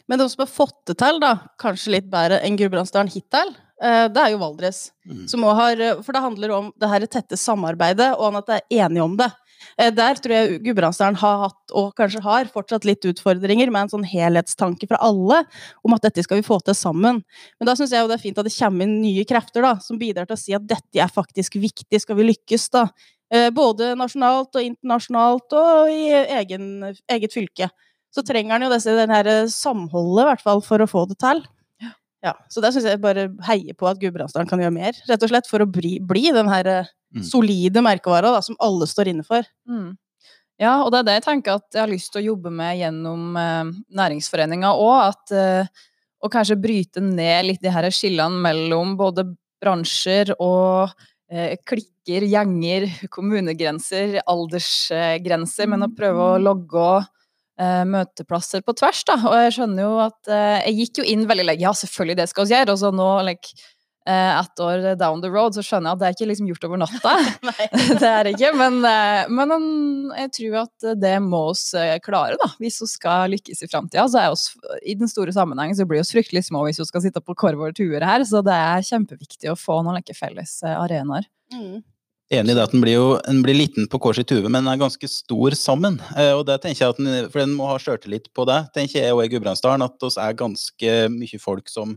Men 0.08 0.20
de 0.20 0.28
som 0.28 0.44
har 0.44 0.52
fått 0.52 0.78
det 0.88 0.98
til, 1.00 1.18
da, 1.20 1.34
kanskje 1.60 1.96
litt 1.96 2.08
bedre 2.12 2.38
enn 2.44 2.56
Gudbrandsdalen 2.60 3.12
hittil, 3.12 3.52
Eh, 3.52 3.63
det 3.82 4.20
er 4.22 4.30
jo 4.32 4.38
Valdres. 4.38 4.92
Mm. 5.04 5.46
Har, 5.58 5.80
eh, 5.80 6.02
for 6.02 6.14
det 6.14 6.22
handler 6.22 6.52
om 6.54 6.72
det 6.78 6.88
her 6.88 7.06
tette 7.10 7.36
samarbeidet, 7.36 8.14
og 8.16 8.38
at 8.38 8.46
det 8.46 8.60
er 8.60 8.84
enige 8.86 9.04
om 9.04 9.16
det. 9.18 9.30
Eh, 9.78 9.90
der 9.90 10.18
tror 10.20 10.34
jeg 10.34 10.60
Gudbrandsdalen 10.64 11.18
har 11.18 11.40
hatt, 11.46 11.62
og 11.72 11.94
kanskje 11.98 12.22
har, 12.24 12.50
fortsatt 12.52 12.86
litt 12.88 13.04
utfordringer 13.08 13.72
med 13.72 13.86
en 13.86 13.92
sånn 13.96 14.06
helhetstanke 14.06 14.88
fra 14.90 15.00
alle 15.02 15.42
om 15.84 15.96
at 15.96 16.06
dette 16.06 16.24
skal 16.24 16.40
vi 16.40 16.46
få 16.46 16.60
til 16.64 16.76
sammen. 16.78 17.22
Men 17.58 17.68
da 17.68 17.76
syns 17.78 17.94
jeg 17.94 18.04
jo 18.04 18.10
det 18.10 18.18
er 18.18 18.24
fint 18.24 18.38
at 18.38 18.48
det 18.48 18.54
kommer 18.56 18.86
inn 18.86 19.00
nye 19.02 19.24
krefter 19.28 19.66
da, 19.66 19.74
som 19.82 19.98
bidrar 20.00 20.28
til 20.28 20.38
å 20.38 20.42
si 20.44 20.54
at 20.56 20.66
dette 20.68 21.00
er 21.00 21.10
faktisk 21.10 21.58
viktig, 21.58 22.02
skal 22.02 22.20
vi 22.20 22.30
lykkes, 22.30 22.70
da. 22.74 22.88
Både 23.56 23.94
nasjonalt 23.98 24.54
og 24.54 24.62
internasjonalt 24.62 25.54
og 25.58 25.88
i 25.90 26.12
egen, 26.36 26.66
eget 27.10 27.34
fylke. 27.34 27.66
Så 28.14 28.22
trenger 28.22 28.60
en 28.60 28.66
jo 28.68 28.70
disse, 28.70 28.92
den 28.94 29.10
her 29.10 29.26
samholdet, 29.50 30.22
i 30.22 30.28
hvert 30.28 30.44
fall, 30.44 30.62
for 30.62 30.84
å 30.84 30.86
få 30.86 31.02
det 31.10 31.16
til. 31.24 31.40
Ja, 32.24 32.32
så 32.48 32.62
der 32.64 32.72
syns 32.72 32.86
jeg 32.88 33.02
bare 33.02 33.26
heier 33.44 33.76
på 33.76 33.88
at 33.90 33.98
Gudbrandsdalen 34.00 34.48
kan 34.48 34.62
gjøre 34.62 34.72
mer, 34.72 34.96
rett 35.10 35.26
og 35.26 35.30
slett, 35.30 35.48
for 35.50 35.60
å 35.60 35.68
bli, 35.68 35.98
bli 36.00 36.30
den 36.32 36.48
her 36.48 36.70
eh, 36.70 36.92
mm. 37.12 37.24
solide 37.28 37.82
merkevara 37.84 38.32
da, 38.32 38.40
som 38.44 38.56
alle 38.64 38.88
står 38.88 39.12
inne 39.12 39.26
for. 39.26 39.44
Mm. 39.68 39.92
Ja, 40.62 40.78
og 40.84 40.92
det 40.94 41.02
er 41.02 41.08
det 41.08 41.16
jeg 41.18 41.26
tenker 41.26 41.58
at 41.58 41.66
jeg 41.74 41.82
har 41.82 41.90
lyst 41.90 42.12
til 42.14 42.22
å 42.22 42.28
jobbe 42.30 42.52
med 42.54 42.78
gjennom 42.80 43.36
eh, 43.36 43.72
næringsforeninga 44.00 44.72
òg. 44.80 45.34
Eh, 45.36 45.90
og 46.24 46.32
kanskje 46.32 46.56
bryte 46.56 47.02
ned 47.04 47.50
litt 47.50 47.60
de 47.64 47.72
her 47.74 47.90
skillene 47.92 48.40
mellom 48.46 48.94
både 48.96 49.26
bransjer 49.60 50.32
og 50.38 50.94
eh, 51.28 51.58
klikker, 51.68 52.24
gjenger, 52.24 52.88
kommunegrenser, 53.12 54.22
aldersgrenser, 54.24 55.68
men 55.68 55.84
å 55.84 55.92
prøve 55.92 56.30
å 56.30 56.40
logge 56.40 56.88
Uh, 56.94 57.10
møteplasser 57.60 58.64
på 58.66 58.74
tvers, 58.78 59.04
da. 59.06 59.18
Og 59.28 59.36
jeg 59.44 59.54
skjønner 59.58 59.86
jo 59.86 59.94
at 60.02 60.18
uh, 60.30 60.58
Jeg 60.64 60.74
gikk 60.80 61.00
jo 61.02 61.06
inn 61.12 61.28
veldig 61.30 61.46
lenge, 61.46 61.62
ja, 61.62 61.70
selvfølgelig, 61.76 62.18
det 62.18 62.28
skal 62.32 62.48
vi 62.48 62.56
gjøre. 62.56 62.74
Og 62.74 62.80
så 62.80 62.90
nå, 62.90 63.06
like, 63.28 63.54
uh, 64.08 64.40
ett 64.40 64.62
år 64.64 64.88
down 64.98 65.22
the 65.22 65.30
road, 65.30 65.54
så 65.54 65.62
skjønner 65.62 65.92
jeg 65.92 65.94
at 65.94 66.02
det 66.02 66.08
er 66.08 66.16
ikke 66.16 66.28
liksom 66.32 66.50
gjort 66.50 66.66
over 66.68 66.82
natta. 66.82 67.14
det 68.02 68.10
er 68.10 68.32
ikke. 68.32 68.50
Men, 68.58 68.80
men 69.38 69.54
jeg 70.24 70.34
tror 70.40 70.58
at 70.64 70.88
det 71.04 71.14
må 71.22 71.44
oss 71.52 71.68
klare, 72.02 72.36
da. 72.42 72.50
Hvis 72.58 72.82
vi 72.82 72.90
skal 72.96 73.34
lykkes 73.36 73.62
i 73.62 73.70
framtida. 73.70 74.08
Så 74.10 74.22
er 74.24 74.34
oss, 74.34 74.50
i 74.82 74.98
den 74.98 75.10
store 75.10 75.34
sammenhengen 75.36 75.78
så 75.78 75.86
blir 75.86 76.02
vi 76.02 76.10
fryktelig 76.18 76.48
små 76.50 76.66
hvis 76.66 76.82
vi 76.82 76.90
skal 76.90 77.06
sitte 77.06 77.22
på 77.22 77.38
korv 77.38 77.68
og 77.68 77.78
tuer 77.78 78.02
her. 78.02 78.26
Så 78.26 78.42
det 78.46 78.58
er 78.58 78.86
kjempeviktig 78.90 79.54
å 79.54 79.58
få 79.58 79.82
noen 79.82 80.02
like 80.02 80.18
felles 80.18 80.58
arenaer. 80.74 81.30
Mm 81.54 81.84
enig 82.38 82.54
i 82.54 82.56
det 82.58 82.64
at 82.66 82.74
den 82.74 82.82
blir 82.84 82.96
jo 82.96 83.08
den 83.24 83.42
blir 83.44 83.56
liten 83.56 83.88
på 83.90 84.00
hver 84.02 84.16
sitt 84.18 84.32
hode, 84.34 84.50
men 84.50 84.64
den 84.64 84.72
er 84.72 84.80
ganske 84.80 85.08
stor 85.10 85.56
sammen. 85.58 85.98
Eh, 86.16 86.32
og 86.34 86.44
det 86.48 86.60
tenker 86.62 86.84
jeg 86.84 86.94
at 86.94 87.00
den, 87.00 87.28
For 87.32 87.42
den 87.42 87.56
må 87.56 87.68
ha 87.70 87.78
sjøltillit 87.80 88.30
på 88.36 88.46
det, 88.50 88.60
tenker 88.76 89.00
jeg 89.00 89.16
og 89.16 89.24
i 89.24 89.30
Gudbrandsdalen. 89.32 89.86
At 89.86 90.06
oss 90.06 90.18
er 90.20 90.38
ganske 90.38 90.96
mye 91.14 91.42
folk 91.42 91.70
som 91.72 91.96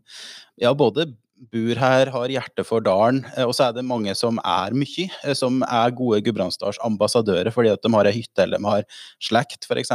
ja, 0.61 0.73
både 0.77 1.09
bor 1.37 1.79
her, 1.79 2.09
har 2.13 2.31
hjerte 2.31 2.63
for 2.65 2.83
dalen. 2.83 3.21
Eh, 3.35 3.45
og 3.45 3.53
så 3.55 3.67
er 3.67 3.75
det 3.77 3.85
mange 3.87 4.13
som 4.17 4.39
er 4.41 4.75
mye, 4.77 5.07
eh, 5.23 5.35
som 5.37 5.61
er 5.63 5.93
gode 5.95 6.19
Gudbrandsdals 6.25 6.79
ambassadører 6.85 7.53
fordi 7.53 7.71
at 7.73 7.83
de 7.83 7.91
har 7.93 8.09
ei 8.09 8.15
hytte 8.17 8.43
eller 8.43 8.61
de 8.61 8.69
har 8.71 8.87
slekt, 9.23 9.67
f.eks. 9.67 9.93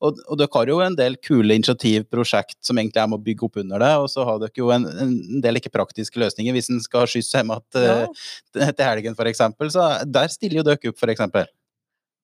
Og, 0.00 0.22
og 0.26 0.40
dere 0.40 0.50
har 0.56 0.72
jo 0.72 0.80
en 0.84 0.98
del 0.98 1.18
kule 1.22 1.58
initiativ, 1.58 2.08
prosjekt 2.12 2.58
som 2.66 2.78
egentlig 2.80 3.02
er 3.02 3.10
med 3.12 3.20
å 3.20 3.26
bygge 3.26 3.46
opp 3.48 3.60
under 3.62 3.82
det. 3.82 3.92
Og 4.02 4.10
så 4.12 4.26
har 4.28 4.40
dere 4.42 4.62
jo 4.62 4.72
en, 4.74 4.88
en 5.06 5.44
del 5.44 5.60
ikke 5.60 5.74
praktiske 5.74 6.20
løsninger 6.22 6.56
hvis 6.56 6.72
en 6.72 6.82
skal 6.84 7.04
ha 7.04 7.10
skyss 7.10 7.34
hjemme 7.36 7.60
ja. 7.76 8.08
til 8.52 8.84
helgen, 8.86 9.16
f.eks. 9.16 9.46
Så 9.76 9.86
der 10.10 10.34
stiller 10.34 10.62
jo 10.62 10.66
dere 10.66 10.92
opp, 10.92 11.00
f.eks. 11.00 11.55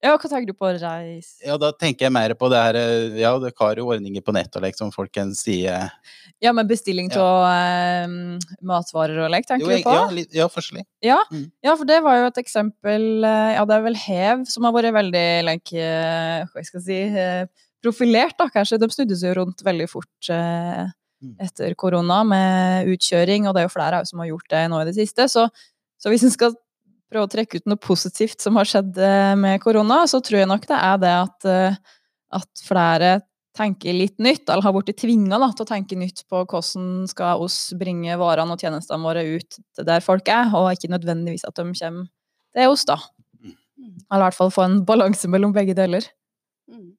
Ja, 0.02 0.16
hva 0.16 0.26
tenker 0.26 0.50
du 0.50 0.58
på 0.58 0.66
reis? 0.74 1.36
Ja, 1.46 1.54
da 1.62 1.68
tenker 1.78 2.08
jeg 2.08 2.14
mer 2.14 2.32
på 2.34 2.48
det 2.50 2.58
her 2.58 2.78
eh, 2.80 3.18
Ja, 3.20 3.36
dere 3.38 3.54
har 3.60 3.78
jo 3.78 3.86
ordninger 3.94 4.24
på 4.26 4.34
nett 4.34 4.56
og 4.58 4.64
lek 4.64 4.74
som 4.78 4.90
folk 4.94 5.12
kan 5.14 5.30
si 5.38 5.60
Ja, 5.62 6.50
med 6.50 6.66
bestilling 6.70 7.12
av 7.14 7.44
ja. 7.46 8.08
um, 8.10 8.40
matvarer 8.66 9.20
og 9.22 9.30
lek, 9.30 9.46
tenker 9.46 9.68
jo, 9.68 9.70
jeg, 9.70 9.84
du 9.84 9.86
på? 9.86 9.94
Ja, 9.94 10.08
litt, 10.10 10.32
ja 10.34 10.48
forskjellig. 10.50 10.82
Ja. 11.06 11.20
Mm. 11.30 11.46
ja, 11.62 11.76
for 11.78 11.86
det 11.86 12.00
var 12.02 12.18
jo 12.18 12.30
et 12.32 12.40
eksempel 12.42 13.06
eh, 13.28 13.52
Ja, 13.54 13.66
det 13.68 13.78
er 13.78 13.86
vel 13.86 14.00
Hev 14.02 14.42
som 14.50 14.66
har 14.66 14.74
vært 14.74 14.96
veldig 14.98 15.28
like, 15.46 15.86
eh, 15.86 16.50
hva 16.50 16.66
skal 16.66 16.82
jeg 16.82 16.88
si, 16.88 17.60
profilert, 17.82 18.34
da, 18.38 18.48
kanskje. 18.50 18.80
De 18.82 18.90
snudde 18.90 19.18
seg 19.18 19.36
rundt 19.38 19.62
veldig 19.66 19.88
fort 19.90 20.32
uh, 20.34 20.90
etter 21.42 21.74
korona 21.78 22.22
med 22.26 22.90
utkjøring, 22.90 23.46
og 23.46 23.54
det 23.54 23.62
er 23.62 23.68
jo 23.68 23.74
flere 23.76 24.02
som 24.08 24.22
har 24.22 24.32
gjort 24.32 24.50
det 24.50 24.66
nå 24.70 24.82
i 24.82 24.88
det 24.90 24.96
siste. 24.98 25.28
Så, 25.30 25.46
så 26.02 26.10
hvis 26.10 26.26
en 26.26 26.34
skal 26.34 26.58
prøve 27.12 27.28
å 27.28 27.32
trekke 27.32 27.60
ut 27.60 27.68
noe 27.70 27.80
positivt 27.80 28.42
som 28.42 28.56
har 28.58 28.68
skjedd 28.68 28.96
eh, 29.00 29.34
med 29.38 29.60
korona, 29.62 30.02
så 30.08 30.22
tror 30.24 30.42
jeg 30.42 30.50
nok 30.50 30.64
det 30.70 30.78
er 30.78 31.02
det 31.02 31.12
at, 31.18 31.48
eh, 31.48 31.76
at 32.38 32.64
flere 32.64 33.12
tenker 33.56 33.92
litt 33.92 34.16
nytt, 34.22 34.46
eller 34.48 34.64
har 34.64 34.72
blitt 34.72 34.96
tvinga 35.02 35.36
til 35.52 35.64
å 35.66 35.68
tenke 35.68 35.98
nytt 35.98 36.24
på 36.30 36.40
hvordan 36.48 37.04
skal 37.10 37.42
oss 37.44 37.58
bringe 37.76 38.16
varene 38.20 38.54
og 38.54 38.62
tjenestene 38.64 39.04
våre 39.04 39.24
ut 39.34 39.58
til 39.60 39.88
der 39.88 40.04
folk 40.04 40.30
er, 40.32 40.48
og 40.56 40.72
ikke 40.72 40.92
nødvendigvis 40.94 41.44
at 41.48 41.58
de 41.58 41.66
kommer 41.68 42.08
til 42.56 42.72
oss, 42.72 42.86
da. 42.88 42.96
Mm. 43.42 43.52
Eller 44.08 44.22
i 44.22 44.26
hvert 44.26 44.38
fall 44.38 44.54
få 44.54 44.64
en 44.64 44.80
balanse 44.88 45.28
mellom 45.28 45.52
begge 45.52 45.76
deler. 45.76 46.08
Mm. 46.70 46.94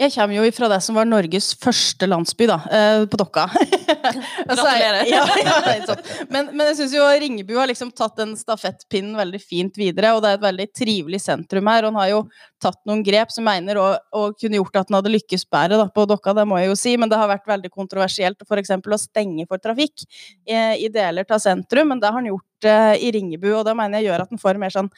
Jeg 0.00 0.14
kommer 0.14 0.38
jo 0.38 0.52
fra 0.56 0.68
det 0.72 0.78
som 0.80 0.96
var 0.96 1.04
Norges 1.04 1.50
første 1.60 2.06
landsby, 2.08 2.46
da, 2.48 2.56
eh, 2.72 3.02
på 3.10 3.18
Dokka. 3.20 3.42
Gratulerer. 4.48 5.02
ja, 5.10 5.26
ja, 5.44 5.96
men, 6.32 6.48
men 6.54 6.70
jeg 6.70 6.78
syns 6.78 6.94
jo 6.96 7.04
Ringebu 7.04 7.52
har 7.58 7.68
liksom 7.68 7.90
tatt 7.92 8.16
den 8.16 8.32
stafettpinnen 8.38 9.12
veldig 9.18 9.42
fint 9.44 9.76
videre, 9.76 10.14
og 10.16 10.22
det 10.24 10.30
er 10.30 10.38
et 10.38 10.46
veldig 10.46 10.68
trivelig 10.72 11.20
sentrum 11.26 11.68
her. 11.68 11.84
Og 11.84 11.92
han 11.92 12.00
har 12.00 12.10
jo 12.14 12.22
tatt 12.64 12.80
noen 12.88 13.04
grep 13.04 13.34
som 13.34 13.44
mener 13.44 13.76
å, 13.80 13.86
å 14.16 14.24
kunne 14.32 14.56
gjort 14.62 14.80
at 14.80 14.88
han 14.88 15.00
hadde 15.02 15.12
lykkes 15.18 15.44
bedre 15.52 15.82
da, 15.82 15.88
på 15.92 16.08
Dokka, 16.08 16.32
det 16.38 16.48
må 16.48 16.62
jeg 16.62 16.72
jo 16.72 16.80
si, 16.80 16.96
men 16.96 17.12
det 17.12 17.20
har 17.20 17.28
vært 17.28 17.48
veldig 17.52 17.72
kontroversielt 17.74 18.40
f.eks. 18.46 18.72
å 18.80 19.00
stenge 19.04 19.48
for 19.50 19.60
trafikk 19.60 20.06
i, 20.48 20.56
i 20.86 20.88
deler 20.92 21.28
av 21.28 21.44
sentrum, 21.44 21.92
men 21.92 22.00
det 22.00 22.08
har 22.08 22.16
han 22.16 22.32
gjort 22.32 22.72
eh, 22.72 22.94
i 23.04 23.12
Ringebu, 23.16 23.50
og 23.52 23.66
det 23.68 23.76
mener 23.76 24.00
jeg 24.00 24.08
gjør 24.08 24.24
at 24.24 24.32
han 24.32 24.40
får 24.48 24.64
mer 24.64 24.72
sånn 24.72 24.88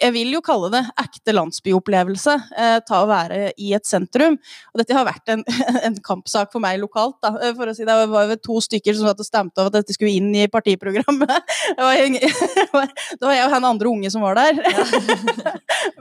jeg 0.00 0.12
vil 0.14 0.32
jo 0.34 0.40
kalle 0.44 0.70
det 0.72 0.80
ekte 1.00 1.34
landsbyopplevelse, 1.34 2.34
eh, 2.56 2.76
ta 2.86 3.00
å 3.02 3.08
være 3.08 3.50
i 3.60 3.72
et 3.76 3.86
sentrum. 3.88 4.36
Og 4.72 4.80
dette 4.80 4.96
har 4.96 5.06
vært 5.08 5.32
en, 5.32 5.44
en 5.86 5.96
kampsak 6.04 6.52
for 6.52 6.62
meg 6.62 6.80
lokalt. 6.82 7.18
Da, 7.24 7.34
eh, 7.40 7.54
for 7.56 7.70
å 7.70 7.74
si 7.76 7.84
Det 7.84 7.96
Det 8.00 8.08
var 8.12 8.30
jo 8.30 8.36
to 8.40 8.60
stykker 8.64 8.96
som 8.96 9.08
satt 9.08 9.20
og 9.20 9.28
stemte 9.28 9.60
over 9.60 9.72
at 9.72 9.80
dette 9.80 9.96
skulle 9.96 10.14
inn 10.16 10.30
i 10.36 10.48
partiprogrammet. 10.48 11.28
Det 12.60 12.66
var, 12.72 12.90
det 12.90 13.24
var 13.24 13.34
jeg 13.34 13.46
og 13.46 13.52
han 13.54 13.66
andre 13.66 13.88
unge 13.90 14.10
som 14.12 14.22
var 14.22 14.36
der. 14.38 14.58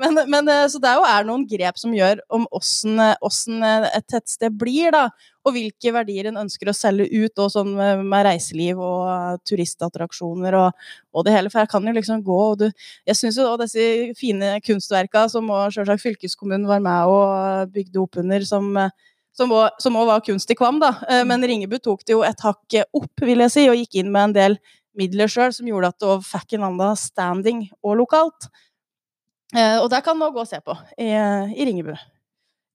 men, 0.02 0.20
men, 0.30 0.50
eh, 0.52 0.68
så 0.70 0.80
det 0.82 0.90
er 0.90 1.00
jo 1.00 1.08
er 1.08 1.28
noen 1.28 1.46
grep 1.50 1.80
som 1.82 1.94
gjør 1.96 2.22
om 2.36 2.46
åssen 2.56 3.00
åssen, 3.26 3.64
eh, 3.64 3.90
et 3.98 4.08
tettsted 4.10 4.56
blir, 4.60 4.92
da. 4.96 5.10
Og 5.48 5.54
hvilke 5.56 5.94
verdier 5.96 6.28
en 6.28 6.42
ønsker 6.42 6.68
å 6.68 6.74
selge 6.76 7.06
ut, 7.14 7.40
og 7.40 7.48
sånn 7.54 7.70
med, 7.78 8.02
med 8.12 8.26
reiseliv 8.28 8.80
og 8.84 9.06
eh, 9.08 9.38
turistattraksjoner 9.48 10.58
og, 10.60 10.88
og 11.16 11.24
det 11.26 11.32
hele. 11.36 11.52
For 11.54 11.62
her 11.62 11.70
kan 11.72 11.88
jo 11.88 11.94
liksom 11.96 12.24
gå, 12.26 12.40
og 12.52 12.58
du 12.60 12.66
jeg 13.08 13.16
syns 13.16 13.38
jo 13.40 13.46
også 13.48 13.64
disse 13.64 13.86
fine 14.20 14.58
kunstverka 14.66 15.24
som 15.32 15.48
sjølsagt 15.72 16.04
fylkeskommunen 16.04 16.68
var 16.68 16.84
med 16.84 17.08
og 17.14 17.72
bygde 17.72 18.02
opp 18.04 18.20
under, 18.20 18.44
som, 18.46 18.68
eh, 18.84 18.92
som 19.32 19.56
også, 19.56 19.94
var 20.12 20.26
kunst 20.28 20.52
i 20.52 20.60
Kvam, 20.60 20.82
da. 20.84 20.92
Eh, 21.08 21.24
Men 21.24 21.42
Ringebu 21.48 21.80
tok 21.80 22.04
det 22.04 22.18
jo 22.18 22.26
et 22.28 22.44
hakk 22.44 22.82
opp, 22.92 23.14
vil 23.24 23.40
jeg 23.48 23.56
si, 23.56 23.66
og 23.72 23.80
gikk 23.80 24.02
inn 24.04 24.12
med 24.12 24.30
en 24.30 24.38
del 24.42 24.60
midler 25.00 25.32
sjøl, 25.32 25.54
som 25.56 25.68
gjorde 25.70 25.94
at 25.94 26.04
det 26.04 26.20
fikk 26.28 26.58
en 26.58 26.68
annen 26.74 26.98
standing 27.00 27.70
og 27.80 27.96
lokalt. 28.04 28.52
Eh, 29.56 29.80
Og 29.80 29.88
det 29.90 30.04
kan 30.04 30.18
man 30.20 30.34
gå 30.36 30.44
og 30.44 30.48
se 30.52 30.60
på 30.60 30.76
i, 31.00 31.14
i 31.16 31.66
Ringebu. 31.66 31.96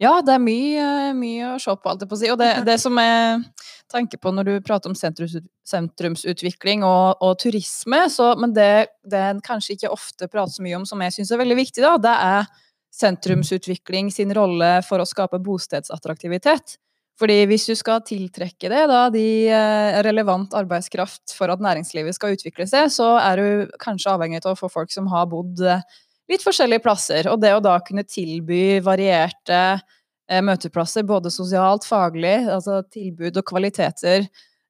Ja, 0.03 0.19
det 0.27 0.33
er 0.35 0.43
mye, 0.43 0.87
mye 1.15 1.53
å 1.55 1.59
se 1.63 1.71
på, 1.79 1.91
alt 1.91 2.03
jeg 2.03 2.11
på 2.11 2.17
å 2.17 2.21
si. 2.21 2.31
Og 2.33 2.39
det, 2.41 2.51
det 2.67 2.77
som 2.83 2.99
jeg 2.99 3.45
tenker 3.93 4.19
på 4.19 4.33
når 4.35 4.49
du 4.49 4.55
prater 4.67 4.91
om 4.91 4.97
sentrums, 4.99 5.37
sentrumsutvikling 5.71 6.83
og, 6.87 7.23
og 7.23 7.37
turisme, 7.43 8.01
så, 8.11 8.33
men 8.41 8.57
det, 8.57 8.89
det 9.07 9.23
en 9.31 9.43
kanskje 9.45 9.77
ikke 9.77 9.93
ofte 9.95 10.29
prater 10.31 10.57
så 10.57 10.67
mye 10.67 10.81
om, 10.81 10.87
som 10.89 11.03
jeg 11.05 11.15
syns 11.15 11.31
er 11.31 11.43
veldig 11.45 11.59
viktig, 11.63 11.85
da, 11.85 11.95
det 12.03 12.15
er 12.27 12.49
sentrumsutvikling 12.95 14.11
sin 14.15 14.35
rolle 14.35 14.77
for 14.87 15.03
å 15.03 15.07
skape 15.09 15.39
bostedsattraktivitet. 15.43 16.77
Fordi 17.19 17.45
hvis 17.47 17.69
du 17.71 17.77
skal 17.79 18.03
tiltrekke 18.03 18.71
det, 18.71 18.81
da, 18.91 19.05
de 19.15 19.27
eh, 19.47 19.99
relevant 20.03 20.55
arbeidskraft 20.59 21.37
for 21.37 21.53
at 21.55 21.63
næringslivet 21.63 22.17
skal 22.17 22.35
utvikle 22.35 22.67
seg, 22.67 22.91
så 22.91 23.13
er 23.21 23.39
du 23.39 23.77
kanskje 23.83 24.17
avhengig 24.17 24.43
av 24.43 24.57
å 24.57 24.59
få 24.59 24.71
folk 24.73 24.91
som 24.91 25.07
har 25.13 25.29
bodd 25.31 25.63
eh, 25.63 25.85
litt 26.31 26.45
forskjellige 26.45 26.85
plasser. 26.85 27.29
Og 27.33 27.41
det 27.43 27.53
å 27.57 27.63
da 27.65 27.77
kunne 27.85 28.07
tilby 28.09 28.81
varierte 28.85 29.61
eh, 29.75 30.43
møteplasser, 30.45 31.07
både 31.09 31.33
sosialt, 31.35 31.87
faglig, 31.89 32.37
altså 32.49 32.83
tilbud 32.93 33.41
og 33.41 33.49
kvaliteter, 33.49 34.29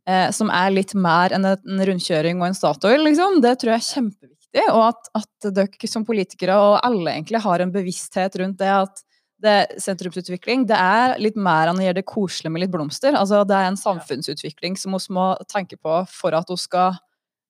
eh, 0.08 0.28
som 0.34 0.52
er 0.54 0.75
litt 0.75 0.94
mer 0.99 1.34
enn 1.37 1.49
en 1.52 1.87
rundkjøring 1.90 2.40
og 2.40 2.50
en 2.50 2.58
Statoil, 2.58 3.04
liksom, 3.06 3.40
det 3.44 3.56
tror 3.61 3.75
jeg 3.75 3.82
er 3.82 3.90
kjempeviktig. 3.92 4.68
Og 4.70 4.84
at, 4.90 5.11
at 5.18 5.50
dere 5.54 5.90
som 5.90 6.06
politikere, 6.06 6.58
og 6.58 6.78
alle 6.87 7.16
egentlig, 7.16 7.42
har 7.42 7.62
en 7.62 7.75
bevissthet 7.75 8.38
rundt 8.42 8.61
det 8.62 8.70
at 8.70 9.04
det, 9.44 9.56
sentrumsutvikling 9.82 10.62
det 10.68 10.76
er 10.78 11.18
litt 11.20 11.37
mer 11.37 11.68
enn 11.68 11.80
å 11.80 11.84
gjøre 11.84 11.99
det 11.99 12.08
koselig 12.08 12.52
med 12.52 12.64
litt 12.64 12.73
blomster. 12.73 13.16
Altså, 13.18 13.42
det 13.49 13.56
er 13.58 13.68
en 13.68 13.80
samfunnsutvikling 13.80 14.78
som 14.80 14.94
vi 14.96 15.16
må 15.16 15.32
tenke 15.50 15.76
på 15.76 15.99
for 16.08 16.37
at 16.38 16.49
vi 16.49 16.56
skal 16.61 16.96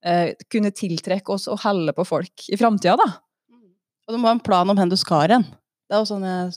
eh, 0.04 0.32
kunne 0.50 0.72
tiltrekke 0.74 1.36
oss 1.36 1.46
og 1.52 1.62
holde 1.62 1.94
på 1.94 2.06
folk 2.08 2.48
i 2.50 2.58
framtida, 2.60 2.96
da. 2.98 3.08
Og 4.04 4.14
du 4.14 4.20
må 4.20 4.28
ha 4.28 4.36
en 4.36 4.44
plan 4.44 4.68
om 4.68 4.76
hvor 4.78 4.90
du 4.90 5.00
skal 5.00 5.32
hen. 5.32 5.48
Det 5.88 5.96
er 5.96 6.02
jo 6.02 6.08
sånn 6.08 6.24
jeg 6.24 6.54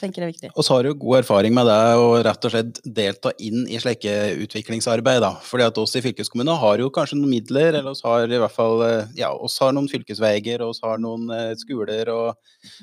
tenker 0.00 0.24
er 0.24 0.30
viktig. 0.30 0.50
Og 0.52 0.64
så 0.64 0.76
har 0.76 0.84
du 0.84 0.92
god 0.98 1.22
erfaring 1.22 1.54
med 1.56 1.68
det 1.68 1.76
å 1.96 2.08
rett 2.24 2.46
og 2.46 2.52
slett 2.52 2.80
delta 2.84 3.32
inn 3.42 3.64
i 3.64 3.78
slike 3.80 4.12
utviklingsarbeid. 4.44 5.22
da. 5.24 5.32
Fordi 5.40 5.64
at 5.64 5.78
oss 5.80 5.96
i 5.96 6.02
fylkeskommunen 6.04 6.58
har 6.60 6.82
jo 6.82 6.90
kanskje 6.92 7.16
noen 7.16 7.32
midler, 7.32 7.70
eller 7.72 7.92
oss 7.94 8.04
har 8.04 8.28
i 8.28 8.40
hvert 8.42 8.52
fall 8.52 8.84
eh, 8.84 9.14
ja, 9.16 9.32
oss 9.32 9.56
har 9.62 9.72
noen 9.72 9.88
fylkesveier 9.88 10.64
og 10.64 10.74
oss 10.74 10.82
har 10.84 11.00
noen 11.02 11.30
eh, 11.32 11.54
skoler. 11.60 12.12
og 12.12 12.36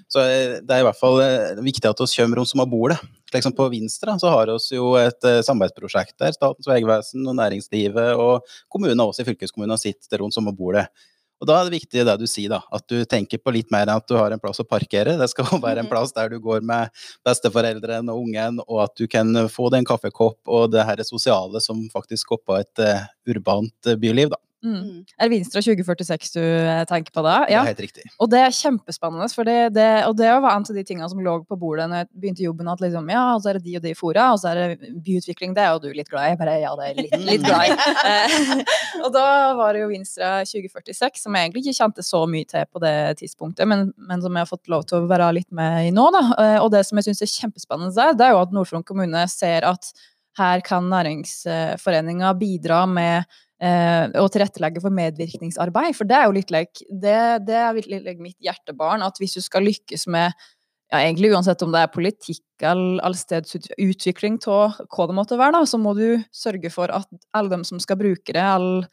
Så 0.10 0.26
eh, 0.26 0.58
det 0.62 0.74
er 0.74 0.82
i 0.82 0.88
hvert 0.90 1.00
fall 1.00 1.22
viktig 1.62 1.92
at 1.92 2.02
oss 2.02 2.18
kommer 2.18 2.42
rundt 2.42 2.54
som 2.54 2.64
har 2.64 2.72
bordet. 2.72 3.00
Liksom 3.34 3.56
på 3.58 3.70
Vinstra 3.74 4.18
så 4.22 4.30
har 4.30 4.50
oss 4.54 4.70
jo 4.74 4.94
et 4.98 5.22
samarbeidsprosjekt 5.22 6.20
der. 6.22 6.36
Statens 6.36 6.70
vegvesen 6.70 7.26
og 7.26 7.38
næringslivet 7.40 8.14
og 8.18 8.46
kommunen 8.70 9.02
og 9.02 9.14
oss 9.14 9.24
i 9.24 9.26
fylkeskommunen 9.26 9.80
sitter 9.82 10.22
rundt 10.22 10.38
som 10.38 10.50
har 10.50 10.58
bor 10.58 10.78
det. 10.78 10.88
Og 11.44 11.48
da 11.50 11.58
er 11.60 11.68
det 11.68 11.76
viktig 11.76 12.06
det 12.08 12.14
du 12.22 12.24
sier, 12.30 12.54
da. 12.54 12.62
At 12.72 12.86
du 12.88 13.02
tenker 13.04 13.42
på 13.44 13.52
litt 13.52 13.68
mer 13.74 13.84
enn 13.84 13.98
at 14.00 14.08
du 14.08 14.16
har 14.16 14.32
en 14.32 14.40
plass 14.40 14.62
å 14.64 14.68
parkere. 14.68 15.18
Det 15.20 15.28
skal 15.28 15.44
være 15.66 15.84
en 15.84 15.90
Mhm. 15.90 15.92
plass 15.92 16.16
der 16.16 16.30
du 16.32 16.38
går 16.40 16.64
med 16.64 16.88
besteforeldrene 17.28 18.14
og 18.14 18.24
ungen, 18.24 18.62
og 18.64 18.84
at 18.86 18.96
du 18.96 19.08
kan 19.12 19.28
få 19.52 19.68
deg 19.74 19.84
en 19.84 19.90
kaffekopp 19.92 20.40
og 20.48 20.72
det 20.72 20.86
her 20.88 21.04
sosiale 21.04 21.60
som 21.60 21.84
faktisk 21.92 22.24
skaper 22.30 22.64
et 22.64 22.80
eh, 22.80 23.04
urbant 23.36 23.92
eh, 23.92 24.00
byliv, 24.00 24.32
da. 24.32 24.40
Mm. 24.64 24.76
Mm. 24.80 25.00
Er 25.20 25.28
det 25.28 25.34
Vinstra 25.34 25.62
2046 25.62 26.30
du 26.38 26.42
eh, 26.42 26.84
tenker 26.88 27.12
på 27.12 27.24
da? 27.26 27.34
Det 27.50 27.56
er 27.58 27.68
helt 27.68 27.82
riktig. 27.84 28.06
Og 28.24 28.30
det 28.32 28.40
er 28.40 28.54
kjempespennende, 28.56 29.28
for 29.36 29.48
det, 29.48 29.58
det, 29.76 29.88
og 30.08 30.16
det 30.20 30.30
var 30.32 30.54
en 30.56 30.64
av 30.64 30.78
de 30.78 30.84
tingene 30.88 31.10
som 31.12 31.20
lå 31.24 31.34
på 31.50 31.58
bordet 31.60 31.90
når 31.92 32.04
jeg 32.04 32.10
begynte 32.24 32.46
jobben, 32.46 32.70
at 32.72 32.84
liksom, 32.84 33.10
ja, 33.12 33.24
så 33.44 33.52
er 33.52 33.60
det 33.60 33.66
de 33.68 33.76
og 33.80 33.84
de 33.84 33.94
fora, 34.00 34.30
og 34.32 34.40
så 34.40 34.54
er 34.54 34.62
det 34.62 34.94
byutvikling, 35.04 35.56
det 35.58 35.66
er 35.66 35.74
jo 35.76 35.82
du 35.84 35.90
litt 35.98 36.12
glad 36.12 36.30
i. 36.30 36.32
Jeg 36.34 36.40
bare, 36.40 36.56
ja, 36.64 36.72
det 36.80 36.88
er 36.90 37.02
litt, 37.02 37.18
litt 37.28 37.44
glad 37.44 37.68
i. 37.68 37.78
Eh, 38.14 38.64
og 39.04 39.12
da 39.16 39.26
var 39.60 39.76
det 39.76 39.84
jo 39.84 39.90
Vinstra 39.92 40.32
2046, 40.48 41.22
som 41.26 41.36
jeg 41.36 41.50
egentlig 41.50 41.66
ikke 41.66 41.78
kjente 41.82 42.06
så 42.08 42.24
mye 42.30 42.48
til 42.50 42.66
på 42.72 42.82
det 42.84 42.96
tidspunktet, 43.20 43.68
men, 43.70 43.90
men 43.98 44.24
som 44.24 44.32
jeg 44.36 44.46
har 44.48 44.50
fått 44.50 44.72
lov 44.72 44.88
til 44.88 45.02
å 45.02 45.10
være 45.12 45.30
litt 45.42 45.52
med 45.56 45.90
i 45.90 45.94
nå, 45.96 46.08
da. 46.16 46.24
Eh, 46.40 46.58
Og 46.64 46.72
det 46.74 46.86
som 46.88 47.00
jeg 47.00 47.10
syns 47.10 47.24
er 47.26 47.32
kjempespennende 47.36 47.94
der, 47.98 48.16
det 48.18 48.30
er 48.30 48.36
jo 48.38 48.42
at 48.46 48.56
Nord-Fron 48.56 48.88
kommune 48.88 49.28
ser 49.32 49.68
at 49.68 49.92
her 50.40 50.64
kan 50.66 50.88
næringsforeninga 50.90 52.32
bidra 52.40 52.86
med 52.90 53.28
eh, 53.64 54.10
å 54.20 54.26
tilrettelegge 54.32 54.84
for 54.84 54.96
medvirkningsarbeid. 54.96 55.96
For 55.98 56.10
det 56.10 56.18
er 56.20 56.28
jo 56.28 56.36
litt 56.36 56.52
lek. 56.54 56.84
det, 56.90 57.20
det 57.48 57.60
er 57.60 57.80
litt 57.80 58.20
mitt 58.22 58.40
hjertebarn, 58.44 59.06
at 59.06 59.22
hvis 59.22 59.38
du 59.40 59.44
skal 59.46 59.66
lykkes 59.68 60.08
med 60.12 60.34
ja, 60.94 61.00
egentlig 61.02 61.32
uansett 61.34 61.64
om 61.66 61.72
det 61.74 61.82
er 61.82 61.94
politikk 61.94 62.64
eller 62.64 63.02
allstedsutvikling 63.08 64.38
av 64.52 64.78
hva 64.94 65.08
det 65.10 65.18
måtte 65.18 65.40
være, 65.40 65.56
da, 65.58 65.64
så 65.66 65.80
må 65.82 65.96
du 65.98 66.22
sørge 66.36 66.70
for 66.74 66.94
at 66.94 67.10
alle 67.34 67.56
dem 67.56 67.66
som 67.68 67.82
skal 67.82 67.98
bruke 68.00 68.36
det, 68.36 68.44
alle, 68.44 68.86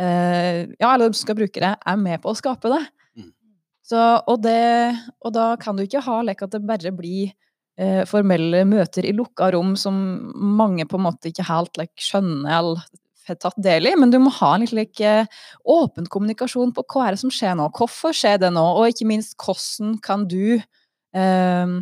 eh, 0.00 0.64
ja, 0.80 0.90
alle 0.90 1.06
dem 1.06 1.14
som 1.14 1.28
skal 1.28 1.38
bruke 1.38 1.62
det, 1.62 1.70
er 1.78 2.00
med 2.00 2.24
på 2.24 2.32
å 2.32 2.38
skape 2.38 2.72
det. 2.72 2.82
Mm. 3.14 3.30
Så, 3.86 4.02
og, 4.02 4.42
det 4.42 4.58
og 5.22 5.36
da 5.36 5.52
kan 5.60 5.78
du 5.78 5.84
ikke 5.86 6.02
ha 6.08 6.20
lek 6.26 6.42
at 6.42 6.56
det 6.56 6.64
bare 6.66 6.94
blir 6.96 7.30
eh, 7.78 8.02
formelle 8.10 8.64
møter 8.66 9.06
i 9.06 9.14
lukka 9.14 9.52
rom 9.54 9.76
som 9.78 10.02
mange 10.34 10.88
på 10.90 10.98
en 10.98 11.06
måte 11.06 11.30
ikke 11.30 11.46
helt 11.52 11.78
like, 11.78 11.94
skjønner 12.02 12.58
eller 12.58 12.82
tatt 13.28 13.56
del 13.64 13.88
i, 13.88 13.94
men 13.98 14.12
du 14.12 14.18
må 14.22 14.32
ha 14.40 14.54
en 14.54 14.64
litt 14.64 14.74
like, 14.76 15.14
åpen 15.64 16.08
kommunikasjon 16.12 16.74
på 16.76 16.84
hva 16.92 17.08
er 17.08 17.16
det 17.16 17.22
som 17.24 17.32
skjer 17.32 17.56
nå, 17.58 17.70
hvorfor 17.78 18.16
skjer 18.16 18.40
det 18.42 18.52
nå, 18.54 18.64
og 18.78 18.92
ikke 18.92 19.08
minst 19.08 19.36
hvordan 19.40 19.96
kan 20.04 20.28
du 20.30 20.58
eh, 20.58 21.74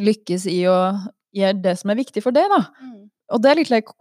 lykkes 0.00 0.48
i 0.50 0.62
å 0.70 0.80
gjøre 1.36 1.62
det 1.62 1.76
som 1.78 1.92
er 1.92 2.00
viktig 2.00 2.24
for 2.24 2.34
deg, 2.34 2.48
da. 2.50 2.64
Mm. 2.80 2.98
Og 3.30 3.42
det 3.42 3.50
er 3.50 3.60
litt 3.60 3.70
like, 3.70 3.94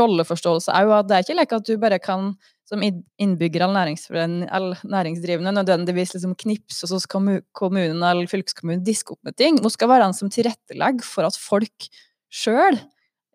rolleforståelse 0.00 0.72
jo 0.86 0.94
at 0.96 1.08
det 1.10 1.16
er 1.16 1.26
ikke 1.26 1.36
like 1.36 1.58
at 1.58 1.66
du 1.68 1.74
bare 1.80 2.00
kan 2.00 2.32
som 2.64 2.80
innbygger 2.80 3.66
eller, 3.66 4.78
næringsdrivende 4.88 5.52
nødvendigvis 5.52 6.14
liksom 6.14 6.32
knipse, 6.40 6.80
og 6.86 6.94
så 6.94 7.00
skal 7.02 7.42
kommunen 7.52 8.00
eller 8.00 8.30
fylkeskommunen 8.30 8.84
diske 8.86 9.12
opp 9.12 9.20
med 9.26 9.36
ting. 9.36 9.60
Hun 9.60 9.72
skal 9.72 9.90
være 9.92 10.06
den 10.08 10.16
som 10.16 10.32
tilrettelegger 10.32 11.04
for 11.04 11.28
at 11.28 11.36
folk 11.36 11.90
sjøl 12.32 12.80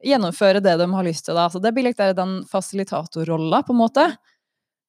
gjennomfører 0.06 0.63
det 0.63 0.77
de 0.79 0.88
har 0.94 1.08
lyst 1.08 1.27
til. 1.27 1.38
Da. 1.38 1.48
Så 1.51 1.62
det 1.63 1.74
blir 1.75 1.89
litt 1.89 2.00
der 2.00 2.15
den 2.18 2.41
fasilitatorrolla, 2.50 3.63
på 3.68 3.75
en 3.75 3.82
måte. 3.82 4.06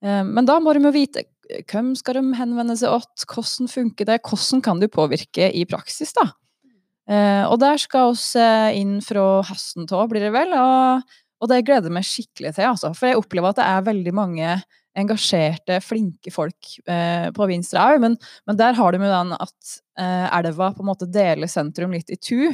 Eh, 0.04 0.24
Men 0.24 0.48
da 0.48 0.58
må 0.60 0.74
de 0.74 0.84
jo 0.86 0.94
vite 0.94 1.26
hvem 1.70 1.94
skal 1.98 2.20
de 2.20 2.36
henvende 2.38 2.76
seg 2.78 3.02
til, 3.18 3.26
hvordan 3.34 3.70
funker 3.70 4.06
det, 4.06 4.20
hvordan 4.22 4.62
kan 4.62 4.78
du 4.78 4.86
påvirke 4.88 5.50
i 5.50 5.64
praksis, 5.66 6.12
da. 6.14 6.30
Eh, 7.10 7.44
og 7.48 7.58
der 7.58 7.80
skal 7.80 8.14
vi 8.14 8.38
eh, 8.38 8.80
inn 8.80 9.00
fra 9.02 9.42
høsten 9.48 9.88
av, 9.90 10.06
blir 10.10 10.22
det 10.22 10.34
vel. 10.34 10.54
Og, 10.54 11.16
og 11.40 11.50
det 11.50 11.64
gleder 11.66 11.90
jeg 11.90 11.96
meg 11.96 12.06
skikkelig 12.06 12.54
til, 12.54 12.68
altså. 12.70 12.92
For 12.94 13.10
jeg 13.10 13.18
opplever 13.18 13.50
at 13.50 13.58
det 13.58 13.66
er 13.66 13.88
veldig 13.88 14.14
mange 14.14 14.52
engasjerte, 14.98 15.78
flinke 15.84 16.32
folk 16.34 16.74
eh, 16.90 17.30
på 17.34 17.46
Vinstra 17.50 17.90
òg. 17.92 18.02
Men, 18.02 18.16
men 18.46 18.58
der 18.58 18.76
har 18.78 18.92
de 18.92 19.02
jo 19.02 19.10
den 19.10 19.34
at 19.38 19.74
eh, 20.00 20.26
elva 20.38 20.72
på 20.74 20.84
en 20.84 20.90
måte 20.90 21.08
deler 21.10 21.50
sentrum 21.50 21.94
litt 21.94 22.10
i 22.10 22.18
tu. 22.18 22.50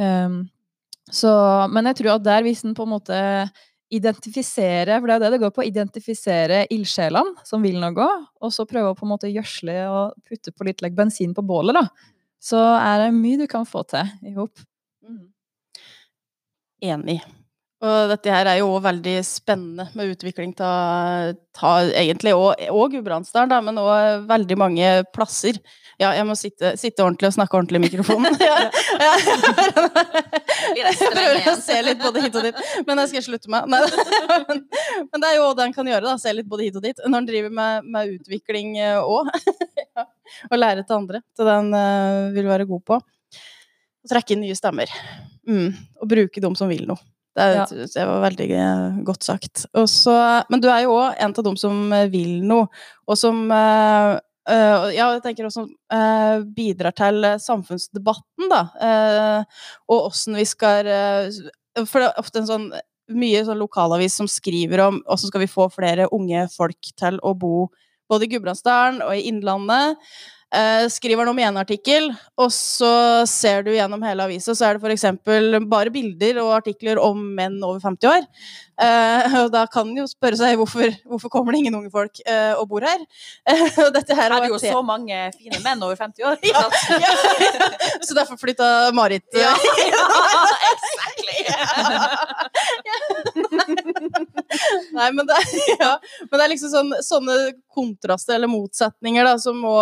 Um, 0.00 0.44
så, 1.14 1.32
men 1.72 1.90
jeg 1.90 2.00
tror 2.00 2.14
at 2.16 2.24
der, 2.26 2.46
hvis 2.46 2.64
en 2.64 2.76
på 2.76 2.86
en 2.86 2.94
måte 2.94 3.18
identifisere, 3.90 5.00
for 5.00 5.10
det 5.10 5.16
er 5.16 5.24
det 5.24 5.30
det 5.34 5.40
går 5.42 5.52
på, 5.54 5.66
identifisere 5.66 6.62
ildsjelene 6.70 7.44
som 7.46 7.64
vil 7.64 7.80
noe, 7.82 8.06
og 8.38 8.54
så 8.54 8.66
prøve 8.70 8.92
å 8.92 8.98
på 8.98 9.06
en 9.06 9.12
måte 9.16 9.32
gjødsle 9.32 9.76
og 9.90 10.14
putte 10.30 10.54
på 10.54 10.68
litt 10.68 10.84
like, 10.84 10.94
bensin 10.98 11.34
på 11.34 11.44
bålet, 11.46 11.74
da. 11.80 12.14
Så 12.40 12.60
er 12.60 13.04
det 13.04 13.10
mye 13.18 13.42
du 13.42 13.48
kan 13.50 13.66
få 13.68 13.82
til 13.90 14.06
i 14.24 14.36
hop. 14.38 14.62
Mm. 15.04 15.26
enig. 16.80 17.18
Og 17.80 18.10
dette 18.10 18.28
her 18.28 18.48
er 18.50 18.58
jo 18.60 18.74
òg 18.74 18.82
veldig 18.84 19.14
spennende 19.24 19.86
med 19.96 20.10
utvikling 20.12 20.52
av 20.60 21.32
egentlig 21.96 22.34
òg 22.36 22.92
Gudbrandsdalen, 22.92 23.48
da, 23.48 23.60
men 23.64 23.80
òg 23.80 24.26
veldig 24.28 24.58
mange 24.60 24.90
plasser. 25.16 25.56
Ja, 26.00 26.10
jeg 26.16 26.24
må 26.28 26.34
sitte, 26.36 26.74
sitte, 26.80 27.04
ordentlig 27.04 27.28
og 27.28 27.34
snakke 27.38 27.56
ordentlig 27.56 27.80
i 27.80 27.84
mikrofonen. 27.86 28.36
ja, 28.50 28.56
ja. 29.00 29.10
Jeg 30.76 30.94
prøver 31.00 31.48
å 31.50 31.54
se 31.60 31.76
litt 31.84 32.00
både 32.00 32.24
hit 32.24 32.38
og 32.40 32.46
dit, 32.48 32.62
men 32.88 33.02
jeg 33.02 33.10
skal 33.12 33.26
slutte 33.26 33.52
med. 33.52 33.68
Men, 33.68 34.62
men 35.10 35.24
det 35.24 35.30
er 35.30 35.38
jo 35.38 35.50
det 35.56 35.66
en 35.66 35.76
kan 35.76 35.90
gjøre, 35.92 36.04
da. 36.06 36.16
Se 36.20 36.32
litt 36.36 36.48
både 36.48 36.66
hit 36.68 36.80
og 36.80 36.84
dit. 36.84 37.04
Når 37.04 37.20
en 37.20 37.28
driver 37.28 37.54
med, 37.60 37.88
med 37.96 38.16
utvikling 38.16 38.76
òg. 38.80 39.28
ja. 39.98 40.06
Og 40.48 40.56
lære 40.56 40.84
til 40.84 41.00
andre. 41.02 41.20
Så 41.36 41.48
den 41.48 41.72
uh, 41.76 42.28
vil 42.36 42.48
være 42.48 42.68
god 42.68 42.84
på. 42.92 43.00
Og 43.00 44.12
trekke 44.12 44.36
inn 44.36 44.44
nye 44.46 44.56
stemmer. 44.56 44.92
Mm. 45.48 45.72
Og 46.00 46.12
bruke 46.12 46.44
dem 46.44 46.56
som 46.56 46.72
vil 46.72 46.86
noe. 46.88 47.00
Det, 47.40 47.56
ja. 47.56 47.86
det 47.94 48.06
var 48.08 48.24
veldig 48.26 48.48
eh, 48.52 48.98
godt 49.06 49.24
sagt. 49.24 49.64
Også, 49.78 50.14
men 50.52 50.62
du 50.62 50.68
er 50.68 50.84
jo 50.84 50.96
òg 50.98 51.20
en 51.20 51.32
av 51.32 51.46
dem 51.46 51.56
som 51.60 51.78
eh, 51.96 52.08
vil 52.12 52.42
noe, 52.46 52.68
og 53.08 53.18
som 53.18 53.46
uh, 53.48 54.18
uh, 54.50 54.88
ja, 54.92 55.06
jeg 55.14 55.22
tenker 55.24 55.48
også 55.48 55.64
uh, 55.64 56.44
bidrar 56.56 56.94
til 56.96 57.24
samfunnsdebatten, 57.40 58.50
da. 58.52 58.62
og 59.88 60.10
åssen 60.10 60.36
vi 60.38 60.46
skal 60.48 60.88
For 61.86 62.02
det 62.02 62.08
er 62.10 62.20
ofte 62.20 62.42
en 62.42 62.48
sånn 62.48 62.70
mye 63.10 63.42
sånn 63.46 63.58
lokalavis 63.58 64.16
som 64.20 64.28
skriver 64.30 64.84
om 64.84 65.00
åssen 65.10 65.30
skal 65.30 65.42
vi 65.42 65.50
få 65.50 65.66
flere 65.72 66.08
unge 66.14 66.44
folk 66.52 66.92
til 66.98 67.18
å 67.26 67.34
bo 67.34 67.70
både 68.10 68.26
i 68.26 68.30
Gudbrandsdalen 68.34 69.00
og 69.06 69.14
i 69.16 69.26
Innlandet. 69.30 69.98
Uh, 70.50 70.88
skriver 70.90 71.22
den 71.22 71.30
om 71.30 71.38
i 71.38 71.44
en 71.46 71.60
artikkel, 71.60 72.08
og 72.34 72.48
så 72.50 73.22
ser 73.30 73.62
du 73.62 73.70
gjennom 73.70 74.02
hele 74.02 74.24
avisa, 74.26 74.50
så 74.50 74.66
er 74.66 74.78
det 74.80 74.82
f.eks. 74.82 75.04
bare 75.70 75.92
bilder 75.94 76.40
og 76.42 76.56
artikler 76.56 76.98
om 76.98 77.20
menn 77.36 77.60
over 77.62 77.78
50 77.84 78.10
år. 78.10 78.26
Uh, 78.80 79.34
og 79.44 79.50
da 79.52 79.66
kan 79.68 79.84
en 79.84 79.98
jo 80.00 80.06
spørre 80.08 80.38
seg 80.40 80.56
hvorfor, 80.56 80.88
hvorfor 81.04 81.30
kommer 81.30 81.52
det 81.52 81.60
ingen 81.60 81.76
unge 81.76 81.90
folk 81.92 82.16
uh, 82.24 82.56
og 82.56 82.64
bor 82.70 82.86
her? 82.86 83.02
og 83.84 83.90
dette 83.92 84.16
her 84.16 84.32
er 84.32 84.46
det 84.46 84.48
jo 84.54 84.58
så 84.62 84.80
mange 84.82 85.18
fine 85.36 85.60
menn 85.62 85.84
over 85.84 85.98
50 86.00 86.24
år. 86.24 86.40
ja. 86.54 86.64
Så 88.00 88.16
derfor 88.16 88.40
flytta 88.40 88.90
Marit. 88.96 89.26
ja, 89.36 89.52
exactly! 90.72 91.38
Nei, 94.96 95.12
men 95.14 95.28
det, 95.28 95.38
ja, 95.76 95.92
men 96.26 96.34
det 96.34 96.42
er 96.42 96.52
liksom 96.56 96.72
sånn, 96.72 96.92
sånne 97.04 97.38
kontraster 97.70 98.34
eller 98.38 98.50
motsetninger 98.50 99.28
da, 99.28 99.36
som 99.38 99.60
må 99.62 99.76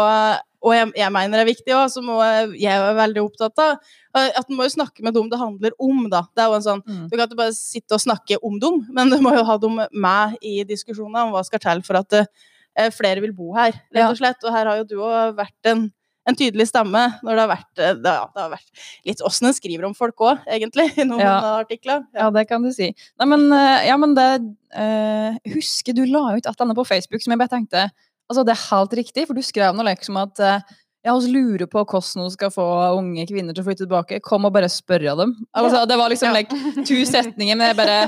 og 0.59 0.75
jeg, 0.75 0.91
jeg 0.99 1.15
mener 1.15 1.39
det 1.39 1.45
er 1.45 1.53
viktig 1.53 1.75
òg, 1.77 1.87
så 1.93 2.03
må 2.03 2.19
jeg 2.59 2.71
er 2.73 2.97
veldig 2.99 3.23
opptatt 3.23 3.63
av 3.63 3.77
at 4.19 4.49
en 4.49 4.57
må 4.59 4.67
jo 4.67 4.75
snakke 4.75 5.05
med 5.07 5.15
dem 5.15 5.29
det 5.31 5.39
handler 5.39 5.75
om, 5.79 6.07
da. 6.11 6.25
Det 6.35 6.43
er 6.43 6.51
jo 6.51 6.57
en 6.59 6.65
sånn, 6.65 6.81
mm. 6.83 7.05
Du 7.11 7.15
kan 7.17 7.27
ikke 7.29 7.39
bare 7.39 7.55
sitte 7.57 7.95
og 7.95 8.03
snakke 8.03 8.41
om 8.45 8.57
dem, 8.63 8.81
men 8.95 9.13
du 9.13 9.19
må 9.23 9.35
jo 9.37 9.45
ha 9.47 9.59
dem 9.63 9.79
med 9.93 10.39
i 10.43 10.63
diskusjonene 10.67 11.29
om 11.29 11.37
hva 11.37 11.45
skal 11.47 11.63
til 11.63 11.85
for 11.87 12.01
at 12.01 12.19
uh, 12.25 12.89
flere 12.95 13.23
vil 13.25 13.37
bo 13.37 13.53
her, 13.59 13.77
rett 13.95 14.11
og 14.11 14.19
slett. 14.19 14.43
Og 14.43 14.55
her 14.55 14.71
har 14.71 14.81
jo 14.81 14.89
du 14.89 14.97
òg 14.99 15.37
vært 15.39 15.71
en, 15.71 15.87
en, 16.27 16.39
tydelig 16.39 16.69
stemme 16.73 17.05
når 17.23 17.31
det 17.31 17.45
har 17.45 17.53
vært, 17.53 17.71
det, 17.79 17.93
det 18.03 18.17
har 18.17 18.53
vært 18.57 18.85
litt 19.07 19.23
åssen 19.27 19.51
en 19.51 19.57
skriver 19.57 19.87
om 19.87 19.95
folk 19.99 20.27
òg, 20.27 20.43
egentlig, 20.51 20.91
i 20.99 21.07
noen 21.07 21.23
ja. 21.23 21.39
artikler. 21.61 22.03
Ja. 22.11 22.27
ja. 22.27 22.33
det 22.35 22.49
kan 22.51 22.67
du 22.67 22.73
si. 22.75 22.91
Nei, 23.21 23.31
men, 23.37 23.49
ja, 23.87 24.01
men 24.01 24.19
det 24.19 24.29
uh, 24.75 25.39
Husker 25.55 25.95
du 25.95 26.05
la 26.09 26.33
ut 26.35 26.43
et 26.43 26.51
eller 26.51 26.67
annet 26.67 26.83
på 26.83 26.89
Facebook 26.91 27.23
som 27.23 27.37
jeg 27.37 27.45
bare 27.45 27.55
tenkte 27.55 27.89
Altså, 28.29 28.45
det 28.45 28.55
er 28.55 28.67
helt 28.69 28.95
riktig, 29.01 29.25
for 29.29 29.39
du 29.39 29.45
skrev 29.45 29.77
noe 29.77 29.87
liksom 29.89 30.19
at 30.21 30.43
uh, 30.45 30.77
ja, 31.07 31.15
oss 31.15 31.29
lurer 31.31 31.69
på 31.71 31.81
hvordan 31.81 32.27
hun 32.27 32.33
skal 32.35 32.53
få 32.53 32.67
unge 32.99 33.25
kvinner 33.31 33.57
til 33.57 33.65
å 33.65 33.69
flytte 33.69 33.87
tilbake. 33.87 34.21
Kom 34.25 34.49
og 34.49 34.53
bare 34.55 34.69
spørre 34.73 35.15
dem. 35.21 35.33
Altså, 35.57 35.85
det 35.89 35.97
var 36.01 36.13
liksom 36.13 36.37
like, 36.37 36.61
to 36.89 37.01
setninger, 37.09 37.57
men 37.57 37.71
jeg 37.71 37.79
bare 37.79 37.99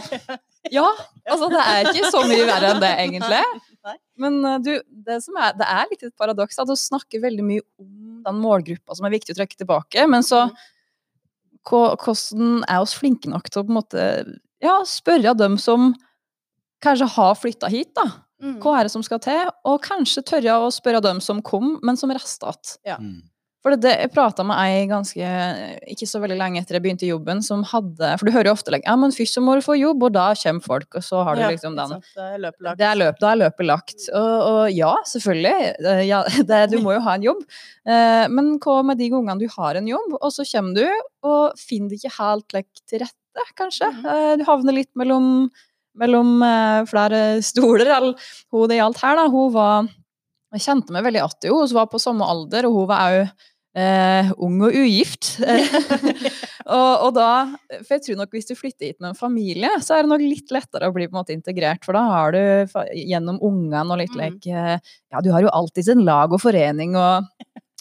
Ja! 0.75 0.87
Altså, 1.25 1.49
det 1.53 1.63
er 1.63 1.89
ikke 1.89 2.11
så 2.13 2.25
mye 2.29 2.45
verre 2.49 2.75
enn 2.75 2.83
det, 2.83 2.93
egentlig. 3.07 3.43
Men 4.21 4.35
uh, 4.45 4.59
du, 4.61 4.75
det, 4.85 5.17
er, 5.17 5.55
det 5.57 5.67
er 5.73 5.87
litt 5.89 6.03
et 6.05 6.13
paradoks 6.21 6.59
at 6.61 6.69
du 6.69 6.75
snakker 6.77 7.23
veldig 7.23 7.45
mye 7.47 7.63
om 7.81 8.21
den 8.27 8.43
målgruppa 8.43 8.93
som 8.97 9.07
er 9.09 9.15
viktig 9.15 9.33
å 9.33 9.39
trekke 9.39 9.57
tilbake, 9.57 10.05
men 10.11 10.27
så 10.27 10.51
mm. 10.51 10.61
Hvordan 11.71 12.63
er 12.65 12.81
oss 12.81 12.95
flinke 12.97 13.29
nok 13.29 13.51
til 13.51 13.61
å 13.61 13.65
på 13.67 13.73
en 13.73 13.77
måte 13.77 14.05
ja, 14.65 14.79
spørre 14.89 15.35
dem 15.37 15.59
som 15.61 15.91
kanskje 16.85 17.09
har 17.17 17.35
flytta 17.37 17.69
hit, 17.69 17.91
da? 17.97 18.07
Mm. 18.41 18.57
Hva 18.63 18.79
er 18.79 18.89
det 18.89 18.95
som 18.95 19.05
skal 19.05 19.21
til? 19.25 19.51
Og 19.69 19.83
kanskje 19.85 20.25
tørre 20.27 20.61
å 20.65 20.73
spørre 20.75 21.03
dem 21.05 21.21
som 21.25 21.43
kom, 21.45 21.79
men 21.87 22.01
som 22.01 22.13
reiste. 22.13 22.55
Ja. 22.89 22.97
Mm. 23.01 23.21
For 23.61 23.77
det, 23.77 23.91
jeg 23.93 24.09
prata 24.15 24.45
med 24.47 24.57
ei 24.57 24.87
ganske 24.89 25.31
ikke 25.93 26.07
så 26.09 26.21
veldig 26.23 26.39
lenge 26.41 26.63
etter 26.63 26.79
jeg 26.79 26.85
begynte 26.87 27.05
i 27.05 27.11
jobben, 27.11 27.43
som 27.45 27.61
hadde 27.69 28.15
For 28.17 28.29
du 28.29 28.33
hører 28.33 28.49
jo 28.49 28.55
ofte 28.57 28.73
like, 28.73 28.89
ja, 28.89 28.95
men 28.97 29.13
først 29.13 29.37
så 29.37 29.43
må 29.45 29.59
du 29.59 29.65
få 29.65 29.77
jobb, 29.77 30.07
og 30.09 30.15
da 30.17 30.31
kommer 30.41 30.65
folk, 30.65 30.89
og 30.97 31.05
så 31.05 31.21
har 31.29 31.37
du 31.37 31.43
ja, 31.45 31.51
liksom 31.53 31.77
den 31.77 31.93
Det 32.01 32.25
er 32.25 32.41
løpet 32.47 32.65
lagt. 32.65 32.81
Det 32.81 32.89
er 32.89 32.99
løp, 33.03 33.21
da 33.21 33.31
er 33.31 33.41
løpet 33.43 33.69
lagt. 33.69 34.09
Og, 34.09 34.33
og 34.49 34.63
ja, 34.73 34.95
selvfølgelig. 35.13 35.73
Ja, 36.09 36.23
det, 36.51 36.63
du 36.73 36.79
må 36.81 36.97
jo 36.97 37.05
ha 37.05 37.19
en 37.19 37.29
jobb. 37.29 37.45
Eh, 37.85 38.25
men 38.33 38.55
hva 38.65 38.81
med 38.89 39.01
de 39.03 39.11
gangene 39.13 39.37
du 39.45 39.49
har 39.59 39.77
en 39.77 39.93
jobb, 39.93 40.17
og 40.17 40.33
så 40.33 40.49
kommer 40.55 40.81
du, 40.81 41.09
og 41.29 41.61
finner 41.61 41.93
det 41.93 42.01
ikke 42.01 42.17
helt 42.17 42.57
like, 42.57 42.85
til 42.89 43.05
rette, 43.05 43.51
kanskje? 43.61 43.93
Mm 43.93 44.05
-hmm. 44.07 44.39
Du 44.41 44.49
havner 44.49 44.73
litt 44.81 44.95
mellom 44.97 45.51
mellom 45.99 46.43
eh, 46.47 46.83
flere 46.91 47.23
stoler. 47.45 48.13
Hun 48.53 48.71
det 48.71 48.81
gjaldt 48.81 49.03
her, 49.03 49.19
da, 49.19 49.29
hun 49.31 49.55
var 49.55 49.89
Jeg 50.51 50.65
kjente 50.65 50.95
meg 50.95 51.05
veldig 51.07 51.21
igjen 51.21 51.31
i 51.31 51.47
henne. 51.47 51.63
Hun 51.63 51.77
var 51.79 51.91
på 51.93 52.03
samme 52.03 52.27
alder, 52.27 52.67
og 52.67 52.75
hun 52.75 52.87
var 52.91 53.03
òg 53.07 53.19
eh, 53.79 54.31
ung 54.43 54.59
og 54.67 54.75
ugift. 54.75 55.37
og, 56.77 56.93
og, 57.07 57.11
da 57.15 57.29
For 57.85 57.97
jeg 57.97 58.05
tror 58.07 58.21
nok 58.21 58.35
hvis 58.35 58.51
du 58.51 58.57
flytter 58.59 58.91
hit 58.91 58.99
med 58.99 59.13
en 59.13 59.19
familie, 59.19 59.71
så 59.85 59.97
er 59.97 60.05
det 60.05 60.13
nok 60.13 60.25
litt 60.25 60.55
lettere 60.55 60.91
å 60.91 60.95
bli 60.95 61.07
på 61.09 61.15
en 61.15 61.21
måte 61.21 61.37
integrert. 61.37 61.85
For 61.87 61.97
da 61.97 62.05
har 62.09 62.35
du 62.35 62.41
gjennom 62.99 63.41
ungene 63.47 63.87
og 63.87 64.03
litt 64.03 64.17
mm. 64.17 64.23
like 64.25 64.65
Ja, 64.81 65.23
du 65.23 65.31
har 65.35 65.47
jo 65.47 65.55
alltid 65.55 65.91
sin 65.91 66.03
lag 66.07 66.35
og 66.35 66.43
forening, 66.43 66.99
og, 66.99 67.31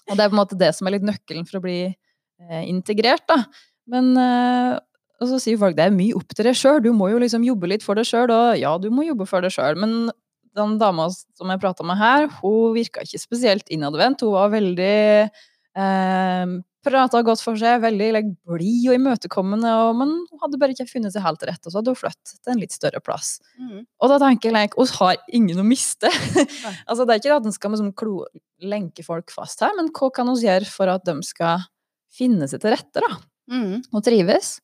og, 0.05 0.13
det 0.13 0.21
er 0.21 0.29
på 0.29 0.35
en 0.35 0.43
måte 0.43 0.59
det 0.59 0.73
som 0.77 0.89
er 0.89 0.97
litt 0.97 1.09
nøkkelen 1.09 1.49
for 1.49 1.61
å 1.61 1.65
bli 1.65 1.81
eh, 1.87 2.63
integrert, 2.67 3.25
da. 3.29 3.41
Men 3.89 4.13
eh, 4.21 4.77
og 5.19 5.27
så 5.27 5.39
sier 5.43 5.59
folk 5.59 5.75
det 5.77 5.89
er 5.89 5.95
mye 5.95 6.15
opp 6.17 6.31
til 6.35 6.47
deg 6.47 6.57
sjøl, 6.57 6.79
du 6.83 6.93
må 6.95 7.09
jo 7.11 7.19
liksom 7.21 7.43
jobbe 7.47 7.69
litt 7.71 7.85
for 7.85 7.99
deg 7.99 8.07
sjøl. 8.07 8.31
Og 8.31 8.55
ja, 8.59 8.71
du 8.79 8.89
må 8.93 9.05
jobbe 9.07 9.27
for 9.29 9.43
deg 9.43 9.53
sjøl, 9.55 9.79
men 9.79 10.13
den 10.57 10.77
dama 10.81 11.09
som 11.11 11.51
jeg 11.51 11.61
prata 11.61 11.85
med 11.85 11.99
her, 11.99 12.29
hun 12.39 12.73
virka 12.77 13.03
ikke 13.05 13.21
spesielt 13.21 13.69
innadvendt. 13.73 14.23
Hun 14.25 14.35
var 14.37 14.53
veldig 14.55 14.97
eh, 15.27 16.57
Prata 16.79 17.19
godt 17.27 17.41
for 17.43 17.59
seg, 17.59 17.81
veldig 17.83 18.05
like, 18.15 18.29
blid 18.47 18.85
og 18.87 18.95
imøtekommende, 18.95 19.71
og, 19.83 19.97
men 19.99 20.13
hun 20.31 20.41
hadde 20.45 20.59
bare 20.61 20.71
ikke 20.71 20.87
funnet 20.87 21.11
seg 21.11 21.25
helt 21.25 21.41
til 21.41 21.49
rette, 21.51 21.67
og 21.67 21.73
så 21.73 21.81
hadde 21.81 21.91
hun 21.91 21.99
flyttet 21.99 22.37
til 22.37 22.53
en 22.53 22.61
litt 22.61 22.75
større 22.75 23.01
plass. 23.03 23.33
Mm. 23.59 23.81
Og 23.83 24.13
da 24.13 24.19
tenker 24.23 24.47
jeg 24.47 24.55
like, 24.55 24.79
hun 24.79 24.93
har 24.95 25.17
ingen 25.35 25.59
å 25.59 25.65
miste. 25.67 26.07
altså, 26.87 27.03
det 27.03 27.17
er 27.17 27.19
ikke 27.19 27.35
at 27.35 27.49
en 27.49 27.55
skal 27.55 27.75
liksom, 27.75 27.91
klo, 27.99 28.23
lenke 28.63 29.03
folk 29.03 29.35
fast 29.35 29.65
her, 29.65 29.75
men 29.75 29.91
hva 29.91 30.07
kan 30.15 30.31
vi 30.31 30.47
gjøre 30.47 30.71
for 30.71 30.93
at 30.93 31.03
de 31.09 31.17
skal 31.27 31.67
finne 32.15 32.47
seg 32.47 32.63
til 32.63 32.71
rette, 32.77 33.03
da? 33.03 33.19
Mm. 33.51 33.75
Og 33.91 34.05
trives? 34.05 34.55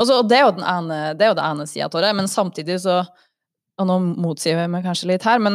Og 0.00 0.28
det 0.28 0.38
er 0.38 0.46
jo 0.46 0.56
den 0.56 0.66
ene, 0.66 1.02
det 1.18 1.28
ene 1.34 1.66
sida 1.68 1.90
av 1.90 2.02
det, 2.04 2.14
men 2.16 2.30
samtidig 2.30 2.80
så 2.86 3.02
Og 3.80 3.86
nå 3.88 3.94
motsier 4.20 4.58
jeg 4.60 4.68
meg 4.68 4.84
kanskje 4.84 5.06
litt 5.08 5.22
her, 5.24 5.38
men, 5.40 5.54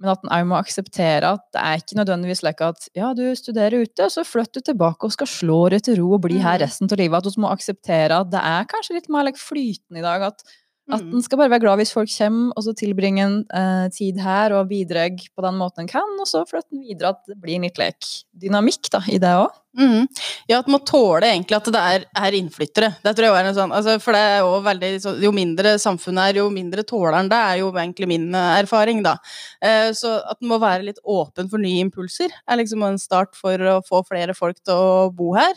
men 0.00 0.08
at 0.08 0.22
en 0.24 0.30
òg 0.32 0.46
må 0.48 0.54
akseptere 0.56 1.28
at 1.36 1.42
det 1.52 1.60
er 1.60 1.82
ikke 1.82 1.98
nødvendigvis 1.98 2.40
slik 2.40 2.62
at 2.64 2.86
ja, 2.96 3.10
du 3.12 3.26
studerer 3.36 3.82
ute, 3.84 4.06
og 4.06 4.14
så 4.14 4.24
flytter 4.24 4.64
du 4.64 4.70
tilbake 4.70 5.04
og 5.04 5.12
skal 5.12 5.28
slå 5.28 5.58
deg 5.74 5.84
til 5.84 5.98
ro 6.00 6.14
og 6.16 6.22
bli 6.24 6.38
her 6.38 6.56
mm. 6.56 6.62
resten 6.64 6.88
av 6.88 7.02
livet. 7.02 7.20
At 7.20 7.36
vi 7.36 7.42
må 7.44 7.50
akseptere 7.52 8.22
at 8.24 8.30
det 8.32 8.40
er 8.40 8.70
kanskje 8.70 8.96
litt 8.96 9.10
mer 9.12 9.28
like 9.28 9.42
flytende 9.42 10.00
i 10.00 10.06
dag. 10.06 10.24
at 10.30 10.40
at 10.86 11.02
mm. 11.02 11.14
en 11.18 11.22
skal 11.24 11.40
bare 11.40 11.50
være 11.50 11.64
glad 11.64 11.80
hvis 11.80 11.90
folk 11.94 12.10
kommer, 12.12 12.52
og 12.54 12.62
så 12.62 12.74
tilbringe 12.78 13.24
en 13.24 13.36
eh, 13.58 13.86
tid 13.94 14.20
her 14.22 14.54
og 14.54 14.68
bidra 14.70 15.08
på 15.10 15.42
den 15.42 15.56
måten 15.58 15.82
en 15.82 15.90
kan, 15.90 16.12
og 16.22 16.28
så 16.30 16.44
flytte 16.46 16.76
en 16.76 16.84
videre 16.84 17.10
at 17.14 17.24
det 17.26 17.38
blir 17.42 17.62
litt 17.64 17.80
lek 17.80 18.06
dynamikk 18.38 18.90
da, 18.94 19.00
i 19.10 19.18
det 19.22 19.32
òg. 19.40 19.56
Mm. 19.76 20.06
Ja, 20.48 20.60
at 20.62 20.70
man 20.72 20.84
tåler 20.88 21.26
egentlig 21.28 21.56
at 21.58 21.66
det 21.74 21.80
er, 21.80 22.04
er 22.16 22.36
innflyttere. 22.38 22.92
Det 23.02 23.12
tror 23.16 23.26
jeg 23.28 23.40
er 23.42 23.48
en 23.50 23.58
sånn, 23.58 23.74
altså, 23.76 23.96
for 24.00 24.16
det 24.16 24.22
er 24.22 24.38
jo 24.40 24.54
veldig, 24.64 24.92
Jo 25.24 25.32
mindre 25.36 25.74
samfunnet 25.82 26.30
er, 26.30 26.40
jo 26.40 26.46
mindre 26.54 26.86
tåler 26.86 27.18
en 27.18 27.32
det, 27.32 27.42
er 27.50 27.60
jo 27.64 27.72
egentlig 27.74 28.10
min 28.14 28.30
eh, 28.30 28.52
erfaring, 28.62 29.02
da. 29.04 29.16
Eh, 29.58 29.90
så 29.96 30.20
at 30.22 30.38
en 30.38 30.52
må 30.54 30.60
være 30.62 30.86
litt 30.86 31.02
åpen 31.02 31.50
for 31.50 31.62
nye 31.62 31.82
impulser, 31.84 32.30
er 32.46 32.62
liksom 32.62 32.86
en 32.86 33.02
start 33.02 33.34
for 33.36 33.58
å 33.74 33.80
få 33.84 34.04
flere 34.06 34.38
folk 34.38 34.62
til 34.62 34.78
å 34.78 35.10
bo 35.10 35.34
her. 35.36 35.52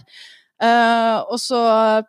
Uh, 0.59 1.23
og 1.31 1.37
så 1.39 1.59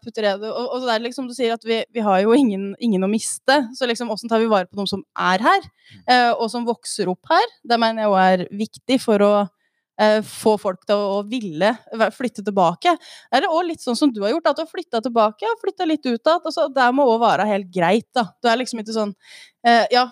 putter 0.03 0.25
jeg 0.27 0.41
det 0.43 0.49
Og, 0.51 0.65
og 0.75 0.83
det 0.83 0.95
er 0.97 1.03
liksom 1.05 1.29
du 1.31 1.35
sier 1.37 1.53
at 1.55 1.63
vi, 1.63 1.77
vi 1.95 2.03
har 2.03 2.19
jo 2.25 2.35
ingen, 2.35 2.73
ingen, 2.83 3.07
å 3.07 3.11
miste. 3.11 3.61
Så 3.79 3.87
liksom 3.87 4.11
åssen 4.11 4.31
tar 4.31 4.43
vi 4.43 4.51
vare 4.51 4.67
på 4.67 4.79
noen 4.81 4.91
som 4.91 5.05
er 5.15 5.45
her, 5.45 5.71
uh, 6.11 6.33
og 6.35 6.49
som 6.51 6.67
vokser 6.67 7.11
opp 7.13 7.31
her? 7.31 7.47
Det 7.63 7.79
mener 7.79 8.05
jeg 8.05 8.13
òg 8.13 8.21
er 8.25 8.45
viktig 8.65 8.99
for 9.05 9.23
å 9.23 9.33
uh, 9.45 10.21
få 10.27 10.57
folk 10.59 10.83
til 10.89 10.99
å, 10.99 11.21
å, 11.21 11.23
ville 11.31 11.71
flytte 12.17 12.43
tilbake. 12.47 12.97
Er 13.31 13.45
det 13.45 13.53
òg 13.53 13.69
litt 13.69 13.87
sånn 13.87 13.99
som 13.99 14.11
du 14.11 14.23
har 14.25 14.35
gjort, 14.35 14.51
at 14.51 14.59
du 14.59 14.65
har 14.65 14.73
flytta 14.73 15.03
tilbake 15.07 15.47
og 15.47 15.63
flytta 15.63 15.87
litt 15.87 16.03
ut 16.09 16.17
igjen? 16.17 16.43
Altså, 16.43 16.67
det 16.75 16.91
må 16.97 17.07
òg 17.13 17.23
være 17.23 17.47
helt 17.53 17.71
greit, 17.71 18.09
da. 18.17 18.33
Du 18.43 18.51
er 18.51 18.59
liksom 18.59 18.83
ikke 18.83 18.99
sånn 18.99 19.15
Eh, 19.61 19.87
ja, 19.93 20.07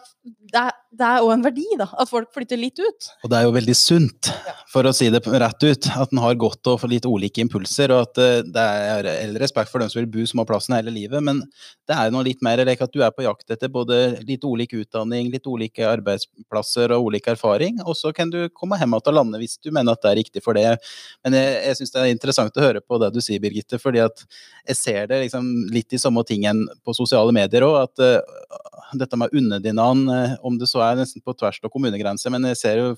det 0.53 1.05
er, 1.05 1.21
jo 1.23 1.31
en 1.33 1.43
verdi, 1.45 1.65
da. 1.81 1.87
At 1.97 2.11
folk 2.11 2.29
flytter 2.37 2.59
litt 2.61 2.77
ut. 2.81 3.07
Og 3.25 3.31
det 3.33 3.39
er 3.39 3.47
jo 3.47 3.55
veldig 3.55 3.77
sunt, 3.77 4.29
for 4.69 4.85
å 4.85 4.93
si 4.93 5.09
det 5.13 5.23
rett 5.25 5.65
ut, 5.65 5.89
at 5.89 6.13
en 6.13 6.21
har 6.21 6.37
godt 6.41 6.69
og 6.69 6.85
litt 6.91 7.07
ulike 7.09 7.41
impulser, 7.41 7.95
og 7.95 8.11
at 8.11 8.21
eh, 8.21 8.43
det 8.45 8.65
er 8.65 9.09
eller 9.15 9.41
respekt 9.41 9.73
for 9.73 9.81
dem 9.81 9.89
som 9.89 10.03
vil 10.03 10.11
bo 10.13 10.27
som 10.29 10.43
har 10.43 10.49
plassen 10.51 10.77
hele 10.77 10.93
livet, 10.93 11.25
men 11.25 11.41
det 11.89 11.97
er 11.97 12.13
noe 12.13 12.27
litt 12.27 12.45
mer 12.45 12.61
like 12.69 12.85
at 12.85 12.93
du 12.93 13.01
er 13.05 13.15
på 13.15 13.25
jakt 13.25 13.55
etter 13.55 13.73
både 13.73 14.19
litt 14.29 14.45
ulik 14.45 14.75
utdanning, 14.83 15.31
litt 15.33 15.49
ulike 15.49 15.87
arbeidsplasser 15.89 16.93
og 16.97 17.09
ulik 17.09 17.31
erfaring, 17.33 17.81
og 17.87 17.97
så 17.97 18.13
kan 18.17 18.33
du 18.33 18.43
komme 18.53 18.77
hjem 18.77 18.99
igjen 18.99 19.13
og 19.15 19.17
lande 19.17 19.41
hvis 19.41 19.57
du 19.65 19.73
mener 19.73 19.97
at 19.97 20.05
det 20.05 20.13
er 20.13 20.21
riktig 20.21 20.45
for 20.45 20.59
det. 20.59 20.77
Men 21.25 21.39
jeg, 21.39 21.57
jeg 21.71 21.81
syns 21.81 21.97
det 21.97 22.05
er 22.05 22.13
interessant 22.13 22.61
å 22.61 22.67
høre 22.67 22.85
på 22.85 23.01
det 23.01 23.15
du 23.17 23.23
sier, 23.25 23.41
Birgitte, 23.41 23.81
fordi 23.81 24.05
at 24.05 24.27
jeg 24.69 24.77
ser 24.77 25.09
det 25.09 25.23
liksom 25.25 25.49
litt 25.73 25.97
i 25.97 26.01
samme 26.01 26.25
tingen 26.29 26.67
på 26.85 26.97
sosiale 26.97 27.33
medier 27.33 27.65
òg, 27.65 27.79
at 27.87 28.05
uh, 28.05 28.99
dette 28.99 29.17
med 29.21 29.38
underdinene 29.39 30.19
Eh, 30.19 30.35
om 30.43 30.57
det 30.59 30.69
så 30.71 30.81
er 30.85 30.99
nesten 30.99 31.23
på 31.25 31.35
tvers 31.37 31.59
av 31.63 31.73
kommunegrenser. 31.73 32.33
Men 32.35 32.47
jeg 32.51 32.59
ser 32.61 32.81
jo 32.81 32.89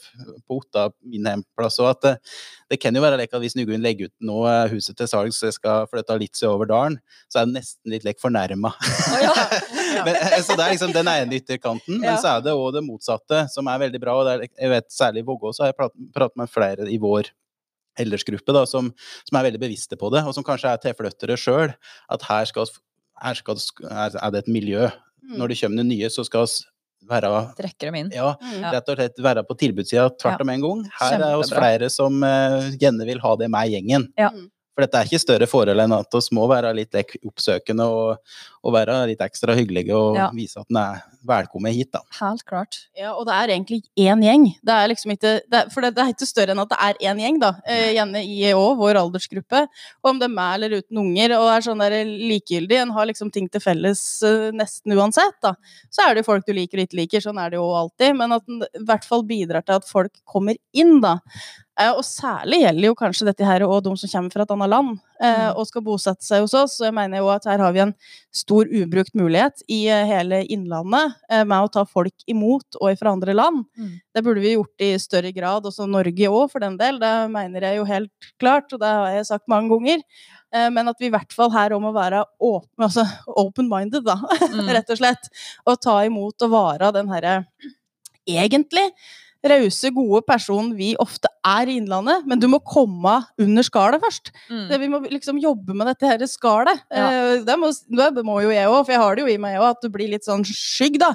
på 0.49 0.61
Otta, 0.61 0.89
min 1.07 1.27
hjemplass, 1.27 1.79
òg 1.83 1.91
at 1.93 2.05
det, 2.05 2.13
det, 2.73 2.79
kan 2.83 2.95
jo 2.97 3.03
være 3.05 3.19
like 3.21 3.37
at 3.37 3.43
hvis 3.43 3.57
Nugun 3.59 3.83
legger 3.85 4.11
ut 4.11 4.15
nå 4.27 4.39
huset 4.73 4.97
til 4.99 5.11
salgs 5.11 5.41
så 5.41 5.49
jeg 5.49 5.59
skal 5.59 5.89
flytte 5.91 6.19
litt 6.21 6.39
seg 6.39 6.53
over 6.53 6.71
dalen, 6.71 6.99
så 7.33 7.43
er 7.43 7.49
det 7.49 7.59
nesten 7.59 7.95
litt 7.95 8.07
like 8.07 8.23
fornærma. 8.23 8.73
Oh, 8.73 9.19
ja. 9.25 9.35
ja. 9.99 10.41
så 10.45 10.57
det 10.57 10.65
er 10.65 10.75
liksom 10.75 10.95
den 10.97 11.11
ene 11.13 11.41
ytterkanten. 11.41 12.01
Men 12.03 12.21
så 12.23 12.37
er 12.37 12.47
det 12.47 12.57
òg 12.57 12.73
det 12.77 12.85
motsatte, 12.87 13.45
som 13.53 13.69
er 13.71 13.85
veldig 13.87 14.03
bra. 14.03 14.17
og 14.21 14.33
er, 14.33 14.49
jeg 14.51 14.75
vet 14.75 14.89
Særlig 15.01 15.23
i 15.23 15.29
Vågå 15.29 15.53
så 15.55 15.65
har 15.65 15.73
jeg 15.73 15.79
pratet 16.15 16.37
med 16.41 16.51
flere 16.51 16.89
i 16.91 16.99
vår 17.01 17.31
aldersgruppe 18.01 18.55
da, 18.55 18.65
som, 18.69 18.91
som, 19.27 19.37
er 19.37 19.49
veldig 19.49 19.61
bevisste 19.61 19.97
på 19.99 20.09
det, 20.13 20.23
og 20.25 20.35
som 20.37 20.45
kanskje 20.47 20.73
er 20.73 20.81
tilflyttere 20.83 21.37
sjøl. 21.41 21.73
At 22.13 22.25
her, 22.29 22.49
skal, 22.49 22.69
her 23.23 23.39
skal, 23.39 23.63
er 23.91 24.35
det 24.35 24.45
et 24.45 24.53
miljø. 24.53 24.89
Mm. 25.23 25.39
Når 25.41 25.53
det 25.53 25.59
kommer 25.63 25.89
nye, 25.89 26.11
så 26.13 26.25
skal 26.27 26.47
vi 26.47 27.11
være 27.11 27.33
Trekker 27.59 27.91
dem 27.91 27.99
inn. 28.03 28.15
Ja, 28.15 28.35
mm. 28.41 28.65
rett 28.75 28.89
og 28.93 28.99
slett 28.99 29.21
være 29.25 29.45
på 29.49 29.57
tilbudssida 29.61 30.09
tvert 30.21 30.45
om 30.45 30.53
en 30.53 30.65
gang. 30.65 30.87
Her 31.01 31.19
er 31.19 31.37
det 31.41 31.51
flere 31.51 31.91
som 31.93 32.23
uh, 32.23 32.71
gjerne 32.81 33.07
vil 33.09 33.23
ha 33.25 33.37
det 33.41 33.51
med 33.53 33.75
gjengen. 33.75 34.09
Ja. 34.21 34.31
Mm. 34.35 34.49
For 34.77 34.87
dette 34.87 35.01
er 35.01 35.09
ikke 35.09 35.21
større 35.21 35.49
forhold 35.51 35.83
enn 35.83 35.93
at 35.93 36.15
vi 36.15 36.37
må 36.39 36.47
være 36.49 36.71
litt 36.79 36.95
oppsøkende 36.97 37.87
og, 37.91 38.37
og 38.65 38.77
være 38.77 39.01
litt 39.11 39.25
ekstra 39.25 39.57
hyggelige 39.59 39.97
og 39.97 40.17
ja. 40.17 40.29
vise 40.37 40.63
at 40.63 40.71
en 40.71 40.79
er 40.81 41.03
velkommen 41.27 41.73
hit, 41.73 41.91
da. 41.93 42.01
Helt 42.21 42.45
klart. 42.49 42.79
Ja, 42.99 43.13
og 43.15 43.27
det 43.29 43.35
er 43.37 43.53
egentlig 43.55 43.81
én 43.99 44.23
gjeng. 44.25 44.47
Det 44.67 44.75
er 44.75 44.91
liksom 44.91 45.15
ikke 45.15 45.33
det 45.45 45.59
er, 45.59 45.71
For 45.73 45.85
det, 45.85 45.93
det, 45.97 46.05
er 46.05 46.15
ikke 46.15 46.29
større 46.29 46.55
enn 46.55 46.63
at 46.63 46.73
det 46.73 46.79
er 46.87 47.01
én 47.11 47.23
gjeng, 47.23 47.41
da. 47.43 47.53
Eh, 47.69 47.93
gjerne 47.97 48.23
i 48.25 48.39
òg, 48.55 48.75
vår 48.81 49.01
aldersgruppe. 49.03 49.63
Og 50.03 50.13
om 50.13 50.21
det 50.21 50.29
er 50.29 50.35
med 50.35 50.59
eller 50.59 50.77
uten 50.81 51.03
unger, 51.05 51.37
og 51.39 51.49
er 51.53 51.67
sånn 51.67 51.85
der 51.85 51.97
likegyldig, 52.09 52.81
en 52.83 52.95
har 52.97 53.09
liksom 53.11 53.33
ting 53.35 53.49
til 53.53 53.65
felles 53.65 54.03
uh, 54.27 54.51
nesten 54.57 54.97
uansett, 54.97 55.39
da. 55.45 55.55
Så 55.93 56.05
er 56.05 56.15
det 56.15 56.25
jo 56.25 56.31
folk 56.33 56.47
du 56.49 56.55
liker 56.57 56.81
og 56.81 56.89
ikke 56.89 57.03
liker, 57.03 57.25
sånn 57.25 57.41
er 57.43 57.53
det 57.53 57.61
jo 57.61 57.71
alltid. 57.79 58.17
Men 58.19 58.37
at 58.39 58.47
den 58.49 58.65
i 58.67 58.85
hvert 58.89 59.09
fall 59.09 59.27
bidrar 59.27 59.67
til 59.67 59.81
at 59.81 59.89
folk 59.89 60.15
kommer 60.29 60.59
inn, 60.77 60.99
da. 61.05 61.19
Eh, 61.81 61.93
og 61.95 62.03
særlig 62.05 62.61
gjelder 62.65 62.91
jo 62.91 62.97
kanskje 62.99 63.27
dette 63.31 63.47
her 63.47 63.65
og 63.65 63.81
de 63.87 63.95
som 63.97 64.11
kommer 64.13 64.35
fra 64.35 64.45
et 64.45 64.53
annet 64.53 64.71
land 64.73 64.91
eh, 65.23 65.47
mm. 65.47 65.59
og 65.61 65.69
skal 65.69 65.85
bosette 65.87 66.27
seg 66.27 66.45
hos 66.45 66.55
oss. 66.59 66.77
Så 66.77 66.89
jeg 66.89 66.97
mener 66.97 67.23
jo 67.23 67.31
at 67.33 67.47
her 67.49 67.63
har 67.63 67.75
vi 67.77 67.85
en 67.87 67.95
stor 68.35 68.69
ubrukt 68.69 69.17
mulighet 69.17 69.65
i 69.71 69.85
eh, 69.89 70.05
hele 70.09 70.43
Innlandet 70.53 71.10
med 71.31 71.57
å 71.57 71.71
ta 71.73 71.85
folk 71.89 72.27
imot 72.31 72.79
og 72.81 72.99
fra 72.99 73.15
andre 73.15 73.35
land. 73.37 73.65
Mm. 73.79 73.95
Det 74.15 74.23
burde 74.27 74.43
vi 74.45 74.55
gjort 74.55 74.85
i 74.85 74.91
større 75.03 75.33
grad, 75.37 75.67
også 75.69 75.89
Norge 75.91 76.31
òg, 76.31 76.51
for 76.53 76.65
den 76.65 76.77
del. 76.81 77.01
Det 77.03 77.15
mener 77.33 77.67
jeg 77.69 77.81
jo 77.81 77.89
helt 77.89 78.31
klart, 78.43 78.73
og 78.75 78.83
det 78.83 78.91
har 78.91 79.17
jeg 79.17 79.29
sagt 79.31 79.51
mange 79.51 79.73
ganger. 79.73 80.05
Men 80.75 80.91
at 80.91 80.99
vi 80.99 81.07
i 81.07 81.13
hvert 81.15 81.31
fall 81.35 81.53
her 81.55 81.77
om 81.77 81.85
å 81.87 81.95
være 81.95 82.25
open, 82.43 82.83
altså 82.83 83.05
open-minded, 83.39 84.03
da, 84.07 84.17
mm. 84.55 84.71
rett 84.75 84.91
og 84.91 84.99
slett. 84.99 85.31
Og 85.67 85.79
ta 85.83 86.01
imot 86.09 86.47
og 86.47 86.55
vare 86.55 86.91
den 86.97 87.13
herre 87.13 87.37
egentlig 88.27 88.89
rause, 89.49 89.91
gode 89.95 90.21
personen 90.29 90.73
vi 90.77 90.93
ofte 91.01 91.31
er 91.47 91.71
i 91.71 91.79
Innlandet, 91.81 92.27
men 92.29 92.41
du 92.41 92.47
må 92.53 92.61
komme 92.61 93.15
under 93.41 93.65
skallet 93.65 94.03
først. 94.03 94.33
Mm. 94.51 94.65
Det, 94.69 94.79
vi 94.83 94.89
må 94.93 95.01
liksom 95.07 95.41
jobbe 95.41 95.77
med 95.77 95.89
dette 95.89 96.09
her 96.11 96.25
skallet. 96.29 96.83
Ja. 96.93 97.07
Eh, 97.09 97.45
det, 97.47 97.57
må, 97.61 97.71
det, 97.73 98.25
må, 98.27 98.41
jo 98.45 98.53
jeg 98.53 98.69
òg, 98.69 98.83
for 98.85 98.95
jeg 98.95 99.03
har 99.03 99.17
det 99.17 99.25
jo 99.25 99.31
i 99.33 99.39
meg 99.41 99.57
òg, 99.61 99.71
at 99.71 99.87
du 99.87 99.93
blir 99.93 100.13
litt 100.13 100.29
sånn 100.29 100.45
skygg, 100.47 101.01
da. 101.01 101.15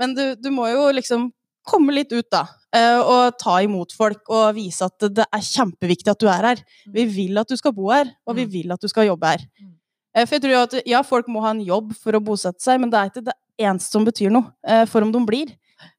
Men 0.00 0.16
du, 0.16 0.24
du, 0.40 0.48
må 0.54 0.70
jo 0.72 0.88
liksom 0.96 1.28
komme 1.66 1.92
litt 1.96 2.14
ut, 2.16 2.28
da. 2.32 2.46
Eh, 2.76 3.00
og 3.02 3.36
ta 3.42 3.58
imot 3.66 3.92
folk 3.96 4.24
og 4.32 4.56
vise 4.56 4.88
at 4.88 5.08
det 5.12 5.26
er 5.26 5.44
kjempeviktig 5.44 6.14
at 6.14 6.22
du 6.22 6.30
er 6.32 6.52
her. 6.52 6.64
Vi 6.88 7.04
mm. 7.04 7.14
vil 7.18 7.42
at 7.42 7.52
du 7.52 7.60
skal 7.60 7.76
bo 7.76 7.90
her, 7.92 8.08
og 8.24 8.38
vi 8.38 8.48
mm. 8.48 8.52
vil 8.56 8.76
at 8.76 8.80
du 8.80 8.88
skal 8.92 9.10
jobbe 9.10 9.34
her. 9.34 9.44
Mm. 9.60 9.74
Eh, 10.16 10.24
for 10.24 10.38
jeg 10.38 10.46
tror 10.46 10.62
at 10.62 10.80
ja, 10.88 11.04
folk 11.04 11.28
må 11.28 11.44
ha 11.44 11.52
en 11.52 11.64
jobb 11.66 11.92
for 12.00 12.16
å 12.16 12.24
bosette 12.24 12.64
seg, 12.64 12.80
men 12.80 12.92
det 12.92 13.02
er 13.02 13.12
ikke 13.12 13.28
det 13.28 13.36
eneste 13.60 13.92
som 13.92 14.04
betyr 14.04 14.32
noe 14.32 14.84
for 14.88 15.04
om 15.04 15.12
de 15.12 15.20
blir. 15.28 15.52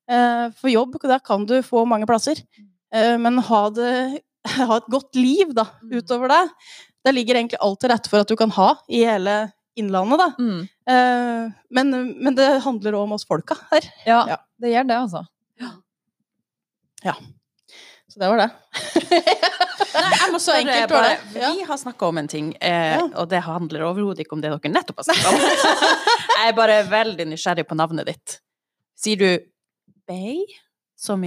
Eh, 0.10 0.48
for 0.58 0.72
jobb, 0.72 0.98
da 1.04 1.20
kan 1.20 1.46
du 1.48 1.60
få 1.66 1.86
mange 1.90 2.08
plasser. 2.10 2.42
Eh, 2.94 3.16
men 3.22 3.40
ha, 3.44 3.62
det, 3.76 3.92
ha 4.56 4.80
et 4.80 4.92
godt 4.92 5.20
liv 5.20 5.54
da, 5.58 5.68
mm. 5.84 5.98
utover 6.00 6.34
det. 6.34 6.44
Det 7.06 7.14
ligger 7.16 7.40
egentlig 7.40 7.62
alt 7.64 7.80
til 7.84 7.94
rette 7.94 8.12
for 8.12 8.24
at 8.24 8.32
du 8.32 8.36
kan 8.40 8.54
ha 8.58 8.74
i 8.90 9.06
hele 9.08 9.46
Innlandet, 9.78 10.18
da. 10.18 10.32
Mm. 10.42 10.62
Eh, 10.90 11.52
men, 11.70 11.92
men, 12.18 12.36
det 12.36 12.48
handler 12.64 12.96
òg 12.98 13.04
om 13.06 13.12
oss 13.14 13.28
folka 13.30 13.60
her. 13.70 13.86
Ja, 14.08 14.24
ja, 14.32 14.38
det 14.58 14.72
gjør 14.72 14.88
det, 14.90 14.96
altså. 15.04 15.22
Ja. 15.62 15.70
ja. 17.06 17.14
Så 18.10 18.24
det 18.24 18.32
var 18.32 18.42
det. 18.42 18.48
Nei, 19.98 20.10
jeg 20.16 20.32
må 20.34 20.40
så 20.42 20.56
enkelt 20.58 20.90
bare, 20.90 21.14
Vi 21.36 21.68
har 21.68 21.78
snakka 21.78 22.10
om 22.10 22.18
en 22.22 22.30
ting, 22.32 22.50
eh, 22.58 22.98
og 23.06 23.30
det 23.30 23.44
handler 23.46 23.86
overhodet 23.86 24.26
ikke 24.26 24.38
om 24.38 24.42
det 24.42 24.50
dere 24.56 24.74
nettopp 24.74 25.04
har 25.04 25.10
snakka 25.12 25.30
om. 25.30 25.86
jeg 26.40 26.50
er 26.50 26.58
bare 26.58 26.80
veldig 26.90 27.30
nysgjerrig 27.30 27.68
på 27.70 27.78
navnet 27.78 28.10
ditt. 28.10 28.40
Sier 28.98 29.22
du 29.22 29.30
Bay, 30.08 30.46
som 30.96 31.24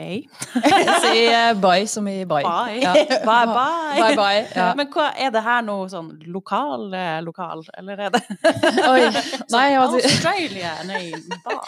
Bay. 0.00 0.28
si 1.02 1.26
uh, 1.28 1.52
bye 1.60 1.86
som 1.86 2.08
i 2.08 2.24
bye. 2.24 2.42
Bye. 2.42 2.80
Ja. 2.80 2.92
bye, 3.30 3.46
bye. 3.46 4.00
bye, 4.00 4.16
bye. 4.16 4.44
Ja. 4.54 4.70
Men 4.78 4.88
hva, 4.92 5.10
er 5.18 5.32
det 5.34 5.42
her 5.44 5.64
noe 5.66 5.88
sånn 5.92 6.12
lokal, 6.32 6.88
eh, 6.96 7.18
lokal, 7.24 7.64
eller 7.78 8.06
er 8.06 8.14
det 8.14 8.22
Oi. 8.90 9.02
Nei, 9.52 9.66
altså 9.76 10.00
Australia 10.00 10.72
nei, 10.88 11.10
bye. 11.44 11.58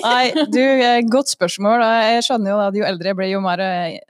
Nei, 0.00 0.46
du, 0.50 0.60
eh, 0.60 0.98
godt 1.06 1.30
spørsmål. 1.30 1.84
Jeg 2.10 2.26
skjønner 2.26 2.52
jo 2.52 2.58
at 2.64 2.78
jo 2.80 2.86
eldre 2.88 3.12
jeg 3.12 3.18
blir, 3.20 3.30
jo 3.34 3.42
mer 3.44 3.62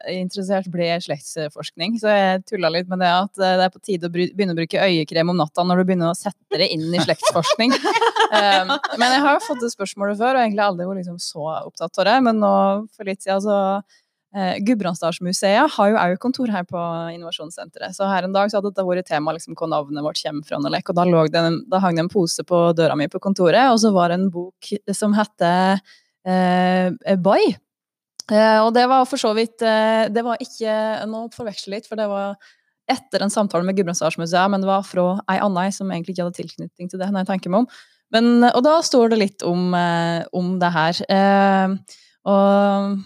interessert 0.09 0.71
blir 0.73 0.89
jeg 0.89 1.03
i 1.03 1.07
slektsforskning. 1.09 1.99
Så 2.01 2.13
jeg 2.15 2.45
tulla 2.49 2.73
litt 2.73 2.89
med 2.91 3.03
det 3.05 3.13
at 3.13 3.41
det 3.41 3.67
er 3.67 3.75
på 3.75 3.83
tide 3.85 4.09
å 4.09 4.15
begynne 4.15 4.57
å 4.57 4.61
bruke 4.61 4.89
øyekrem 4.89 5.35
om 5.35 5.41
natta 5.41 5.67
når 5.67 5.83
du 5.83 5.91
begynner 5.91 6.15
å 6.15 6.19
sette 6.19 6.61
det 6.61 6.71
inn 6.73 6.89
i 6.95 7.03
slektsforskning. 7.05 7.77
um, 7.77 8.75
men 9.01 9.07
jeg 9.17 9.25
har 9.27 9.37
jo 9.37 9.45
fått 9.51 9.65
det 9.65 9.73
spørsmålet 9.75 10.21
før, 10.21 10.37
og 10.37 10.45
egentlig 10.45 10.65
aldri 10.65 10.89
vært 10.89 11.03
liksom 11.03 11.21
så 11.23 11.47
opptatt 11.61 12.01
av 12.01 12.09
det. 12.09 12.19
Men 12.29 12.41
nå 12.41 12.55
for 12.97 13.09
litt 13.09 13.25
siden 13.25 13.43
så 13.45 13.50
eh, 13.51 14.59
Gudbrandsdalsmuseet 14.67 15.77
har 15.77 15.91
jo 15.93 15.99
òg 16.01 16.17
kontor 16.23 16.53
her 16.53 16.67
på 16.69 16.83
Innovasjonssenteret. 17.15 17.97
Så 17.97 18.09
her 18.11 18.27
en 18.27 18.37
dag 18.37 18.51
så 18.51 18.59
hadde 18.59 18.73
dette 18.73 18.87
vært 18.87 19.11
tema 19.11 19.35
liksom, 19.37 19.57
hvor 19.59 19.71
navnet 19.71 20.07
vårt 20.07 20.21
kommer 20.23 20.47
fra. 20.47 20.61
Og 20.61 20.95
da, 20.95 21.09
det 21.33 21.43
en, 21.43 21.59
da 21.71 21.83
hang 21.83 21.99
det 21.99 22.07
en 22.07 22.13
pose 22.13 22.47
på 22.47 22.63
døra 22.79 22.99
mi 22.99 23.11
på 23.11 23.23
kontoret, 23.23 23.73
og 23.73 23.81
så 23.83 23.93
var 23.97 24.13
det 24.13 24.21
en 24.21 24.31
bok 24.33 24.73
som 24.97 25.17
heter 25.19 25.83
eh, 26.27 27.19
Boy. 27.19 27.53
Eh, 28.31 28.59
og 28.63 28.73
det 28.77 28.87
var 28.91 29.07
for 29.11 29.19
så 29.19 29.33
vidt 29.35 29.65
eh, 29.67 30.05
Det 30.13 30.23
var 30.23 30.39
ikke 30.39 30.73
Nå 31.11 31.25
forveksler 31.35 31.75
litt, 31.75 31.89
for 31.91 31.99
det 31.99 32.07
var 32.07 32.37
etter 32.91 33.23
en 33.23 33.33
samtale 33.33 33.67
med 33.67 33.77
Gudbrandsdalsmuseet, 33.79 34.51
men 34.51 34.63
det 34.63 34.71
var 34.71 34.83
fra 34.87 35.13
ei 35.31 35.39
anna 35.43 35.69
som 35.75 35.91
egentlig 35.93 36.17
ikke 36.17 36.27
hadde 36.27 36.39
tilknytning 36.41 36.91
til 36.91 36.99
det. 36.99 37.11
når 37.11 37.23
jeg 37.23 37.31
tenker 37.33 37.53
meg 37.53 37.65
om. 37.65 37.69
Men, 38.15 38.43
og 38.49 38.63
da 38.67 38.81
står 38.83 39.13
det 39.13 39.21
litt 39.21 39.45
om, 39.47 39.71
eh, 39.79 40.25
om 40.35 40.57
det 40.59 40.71
her. 40.75 41.03
Eh, 41.07 41.77
og 42.31 42.97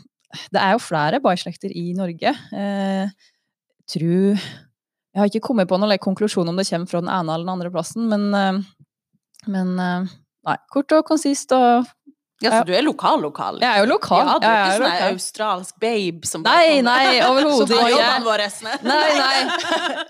det 0.55 0.61
er 0.63 0.75
jo 0.75 0.83
flere 0.83 1.21
Bai-slekter 1.25 1.73
i 1.75 1.93
Norge. 1.97 2.35
Eh, 2.53 3.09
tror 3.91 4.35
Jeg 4.35 5.21
har 5.21 5.31
ikke 5.31 5.45
kommet 5.47 5.69
på 5.71 5.79
noen 5.79 5.99
konklusjon 6.03 6.49
om 6.51 6.57
det 6.59 6.67
kommer 6.71 6.91
fra 6.91 7.01
den 7.05 7.11
ene 7.13 7.35
eller 7.35 7.45
den 7.47 7.55
andre 7.55 7.71
plassen, 7.71 8.09
men, 8.11 8.31
eh, 8.35 8.63
men 9.47 9.75
eh, 9.79 10.09
nei, 10.49 10.57
kort 10.73 10.93
og 10.97 11.05
konsist 11.07 11.53
og 11.55 11.87
ja, 12.43 12.51
Så 12.51 12.65
du 12.67 12.73
er 12.75 12.83
lokal-lokal? 12.83 13.61
Jeg 13.63 13.71
er 13.71 13.85
jo 13.85 13.87
lokal. 13.89 14.27
Ja, 14.27 14.39
Du 14.43 14.45
er 14.49 14.65
ikke 14.65 14.81
sånn 14.83 15.13
australsk 15.15 15.77
babe 15.81 16.27
som 16.29 16.43
Nei, 16.45 16.83
nei, 16.85 17.23
overhodet 17.25 17.71
ikke. 17.79 18.09
Som 18.11 18.27
våre. 18.27 18.49
Nei, 18.83 19.13
nei. 19.17 19.39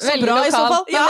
Veldig 0.08 0.30
lokal. 0.30 0.48
i 0.48 0.54
så 0.54 0.62
fall. 0.72 0.84
Ja. 0.90 1.04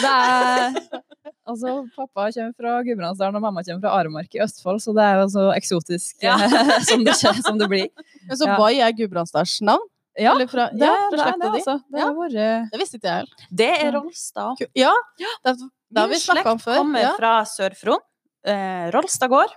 Det 0.00 0.14
er 0.16 1.11
Altså, 1.42 1.72
pappa 1.96 2.28
kommer 2.30 2.52
fra 2.54 2.72
Gudbrandsdalen, 2.86 3.36
og 3.38 3.42
mamma 3.42 3.64
kommer 3.66 3.82
fra 3.82 3.94
Aremark 3.98 4.36
i 4.36 4.42
Østfold, 4.44 4.78
så 4.84 4.94
det 4.94 5.06
er 5.08 5.16
jo 5.18 5.24
så 5.32 5.46
eksotisk 5.56 6.22
ja. 6.22 6.36
som, 6.88 7.02
det, 7.06 7.16
som, 7.18 7.58
det, 7.58 7.66
blir. 7.70 7.88
Men 8.28 8.38
så 8.38 8.46
ja. 8.46 8.58
Bai 8.60 8.76
er 8.78 8.94
Gudbrandsdals 8.94 9.56
navn? 9.66 9.88
Ja, 10.20 10.34
det, 10.36 10.44
ja, 10.52 10.68
det, 10.76 11.18
det, 11.40 11.48
altså. 11.48 11.78
Det, 11.88 11.98
ja. 12.02 12.10
Våre... 12.12 12.46
det 12.68 12.78
visste 12.82 12.98
ikke 13.00 13.08
jeg 13.08 13.22
heller. 13.22 13.46
Det 13.62 13.68
er 13.72 13.92
Rolstad. 13.96 14.62
Ja, 14.76 14.92
det, 15.16 15.54
det 15.88 16.02
har 16.02 16.10
vi 16.10 16.18
snakka 16.20 16.52
om 16.52 16.60
før. 16.60 16.76
kommer 16.82 17.06
ja. 17.06 17.14
fra 17.16 17.32
Sør-Fron. 17.48 18.02
Eh, 18.44 18.90
Rolstad 18.92 19.32
gård. 19.32 19.54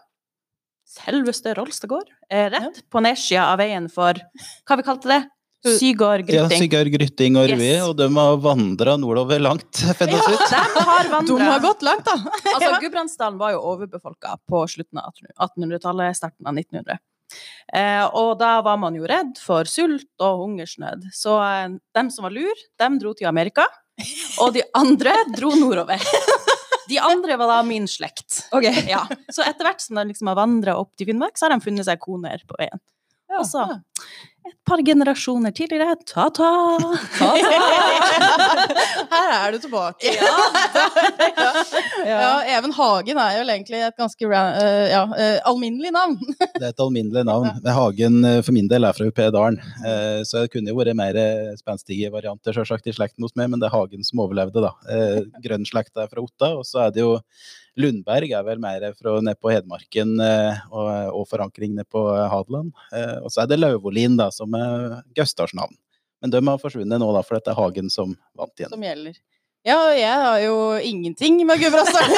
Selveste 0.87 1.53
Rolstad 1.59 1.91
gård. 1.91 2.07
Eh, 2.31 2.47
rett 2.53 2.79
på 2.87 3.03
nedsida 3.03 3.49
av 3.51 3.59
veien 3.59 3.91
for 3.91 4.21
Hva 4.63 4.79
vi 4.79 4.87
kalte 4.87 5.11
det? 5.11 5.21
Sygard 5.79 6.29
Ja, 6.29 6.45
og 6.45 7.49
Rui, 7.49 7.65
Yes. 7.65 7.83
og 7.87 7.95
de 7.97 8.07
har 8.15 8.37
vandra 8.43 8.95
nordover 9.01 9.41
langt, 9.41 9.81
finnes 9.99 10.27
ut. 10.29 10.45
De 10.51 10.85
har 10.91 11.09
De 11.27 11.39
har 11.41 11.59
gått 11.63 11.81
langt, 11.85 12.05
da. 12.05 12.15
Altså, 12.55 12.71
Gudbrandsdalen 12.83 13.39
var 13.41 13.55
jo 13.55 13.63
overbefolka 13.73 14.37
på 14.49 14.63
slutten 14.71 15.01
av 15.01 15.11
1800-tallet, 15.49 16.17
starten 16.17 16.47
av 16.47 16.53
1900. 16.57 16.99
Eh, 17.73 18.03
og 18.13 18.35
da 18.39 18.59
var 18.65 18.77
man 18.77 18.95
jo 18.95 19.07
redd 19.09 19.39
for 19.41 19.65
sult 19.69 20.05
og 20.21 20.43
hungersnød. 20.45 21.09
Så 21.15 21.39
eh, 21.41 21.73
dem 21.97 22.11
som 22.13 22.27
var 22.27 22.35
lur, 22.35 22.65
dem 22.79 22.99
dro 23.01 23.15
til 23.17 23.27
Amerika. 23.31 23.65
Og 24.43 24.53
de 24.53 24.61
andre 24.75 25.13
dro 25.33 25.53
nordover. 25.55 26.01
De 26.89 26.99
andre 27.01 27.37
var 27.39 27.49
da 27.49 27.61
min 27.65 27.87
slekt. 27.89 28.43
Okay. 28.53 28.83
Ja. 28.91 29.05
Så 29.33 29.41
etter 29.41 29.65
hvert 29.65 29.81
som 29.81 29.97
de 29.97 30.03
liksom 30.11 30.29
har 30.29 30.37
vandra 30.37 30.75
opp 30.77 30.91
til 30.99 31.09
Finnmark, 31.09 31.37
så 31.39 31.47
har 31.47 31.55
de 31.55 31.63
funnet 31.65 31.87
seg 31.87 31.97
koner 32.03 32.43
på 32.45 32.57
veien. 32.59 32.81
Ja. 33.29 33.41
Og 33.41 33.47
så 33.49 33.65
et 34.45 34.57
par 34.69 34.81
generasjoner 34.85 35.53
tidligere, 35.57 35.95
ta-ta! 36.05 36.49
Her 39.15 39.31
er 39.33 39.55
du 39.55 39.59
tilbake. 39.63 40.11
Ja. 42.05 42.19
ja, 42.21 42.57
Even 42.57 42.73
Hagen 42.75 43.17
er 43.17 43.39
jo 43.39 43.45
egentlig 43.49 43.79
et 43.81 43.95
ganske 43.97 44.27
eh, 44.27 44.91
ja, 44.91 45.01
eh, 45.17 45.37
alminnelig 45.49 45.89
navn. 45.95 46.19
Det 46.37 46.61
er 46.61 46.69
et 46.69 46.83
alminnelig 46.83 47.23
navn. 47.25 47.49
Hagen 47.79 48.19
eh, 48.27 48.41
for 48.45 48.53
min 48.53 48.69
del 48.69 48.85
er 48.85 48.93
fra 48.93 49.07
Upedalen, 49.09 49.57
eh, 49.81 50.21
så 50.27 50.43
det 50.43 50.51
kunne 50.53 50.69
jo 50.69 50.77
vært 50.77 50.97
mer 50.97 51.17
spenstige 51.57 52.11
varianter 52.13 52.53
selvsagt 52.53 52.91
i 52.91 52.93
slekten 52.95 53.25
hos 53.25 53.33
meg, 53.39 53.49
men 53.49 53.63
det 53.63 53.71
er 53.71 53.75
Hagen 53.75 54.05
som 54.05 54.21
overlevde, 54.21 54.61
da. 54.67 54.75
Grønn 55.43 55.65
slekt 55.65 55.97
er 55.97 56.11
fra 56.11 56.21
Otta, 56.21 56.53
og 56.59 56.67
så 56.69 56.85
er 56.85 56.93
det 56.93 57.01
jo 57.01 57.15
Lundberg 57.79 58.31
er 58.31 58.43
vel 58.47 58.61
mer 58.63 58.85
fra 58.95 59.17
nede 59.19 59.39
på 59.39 59.51
Hedmarken 59.51 60.15
eh, 60.23 60.61
og, 60.71 60.89
og 61.19 61.25
forankring 61.27 61.73
nede 61.75 61.87
på 61.91 62.03
Hadeland. 62.31 62.71
Eh, 62.95 63.17
og 63.19 63.33
så 63.33 63.43
er 63.43 63.51
det 63.51 63.59
Lauvolin, 63.59 64.15
da, 64.19 64.29
som 64.31 64.55
er 64.55 65.01
Gaustars 65.17 65.55
navn. 65.57 65.75
Men 66.23 66.31
de 66.31 66.41
har 66.47 66.61
forsvunnet 66.61 67.01
nå, 67.01 67.09
da, 67.13 67.23
for 67.25 67.37
dette 67.37 67.51
er 67.51 67.59
Hagen 67.59 67.91
som 67.91 68.15
vant 68.37 68.55
igjen. 68.61 68.71
som 68.71 68.85
gjelder. 68.85 69.19
Ja, 69.65 69.79
jeg 69.97 70.13
har 70.21 70.39
jo 70.43 70.55
ingenting 70.77 71.39
med 71.47 71.57
Gudbrandsdalen. 71.57 72.13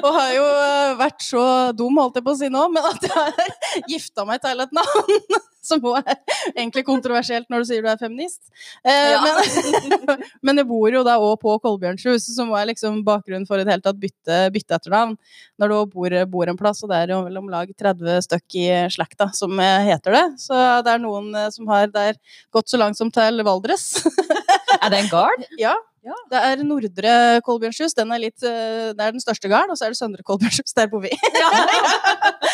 og 0.00 0.10
har 0.16 0.30
jo 0.32 0.46
eh, 0.48 0.94
vært 1.00 1.24
så 1.26 1.42
dum, 1.76 1.98
holdt 2.00 2.16
jeg 2.16 2.24
på 2.24 2.32
å 2.32 2.38
si 2.40 2.48
nå, 2.52 2.62
men 2.72 2.88
at 2.88 3.04
jeg 3.04 3.12
har 3.12 3.84
gifta 3.92 4.24
meg 4.28 4.40
til 4.44 4.64
et 4.64 4.72
navn. 4.76 5.40
Som 5.60 5.82
også 5.84 6.00
er 6.08 6.16
egentlig 6.54 6.86
kontroversielt 6.86 7.50
når 7.52 7.60
du 7.60 7.68
sier 7.68 7.82
du 7.84 7.90
er 7.92 7.98
feminist. 8.00 8.40
Eh, 8.80 9.10
Ja. 9.12 9.20
men, 9.20 10.22
men 10.48 10.62
jeg 10.62 10.68
bor 10.70 10.88
jo 10.88 11.02
da 11.04 11.18
òg 11.20 11.34
på 11.42 11.52
Kolbjørnshuset, 11.60 12.32
som 12.32 12.48
er 12.56 12.70
liksom 12.70 13.02
bakgrunnen 13.04 13.44
for 13.46 13.60
i 13.60 13.66
det 13.68 13.74
hele 13.74 13.84
tatt 13.84 14.00
bytte, 14.00 14.38
bytte 14.54 14.78
etternavn. 14.78 15.12
Når 15.60 15.74
du 15.74 15.76
bor, 15.92 16.16
bor 16.32 16.48
en 16.48 16.56
plass, 16.56 16.80
og 16.80 16.88
det 16.94 17.02
er 17.02 17.12
jo 17.12 17.20
vel 17.28 17.36
om 17.42 17.52
lag 17.52 17.68
30 17.76 18.24
stykk 18.24 18.56
i 18.62 18.66
slekta 18.96 19.28
som 19.36 19.52
eh, 19.60 19.90
heter 19.92 20.16
det. 20.16 20.24
Så 20.46 20.56
det 20.88 20.96
er 20.96 21.04
noen 21.04 21.28
som 21.52 21.68
har 21.68 21.92
der 21.92 22.16
gått 22.56 22.72
så 22.72 22.80
langt 22.80 22.96
som 22.96 23.12
til 23.12 23.44
Valdres. 23.44 23.90
Er 24.82 24.90
det 24.92 24.98
en 25.04 25.08
gard? 25.12 25.46
Ja. 25.60 25.74
Ja. 26.00 26.14
Det 26.32 26.38
er 26.40 26.62
Nordre 26.64 27.14
Kolbjørnshus. 27.44 27.92
Den 27.92 28.08
er 28.14 28.22
litt, 28.22 28.40
eh, 28.42 28.92
det 28.96 29.04
er 29.04 29.12
den 29.12 29.20
største 29.20 29.50
gården, 29.52 29.74
og 29.74 29.76
så 29.76 29.84
er 29.84 29.92
det 29.92 29.98
Søndre 29.98 30.24
Kolbjørnshus. 30.24 30.72
Der 30.78 30.88
bor 30.88 31.02
vi. 31.04 31.10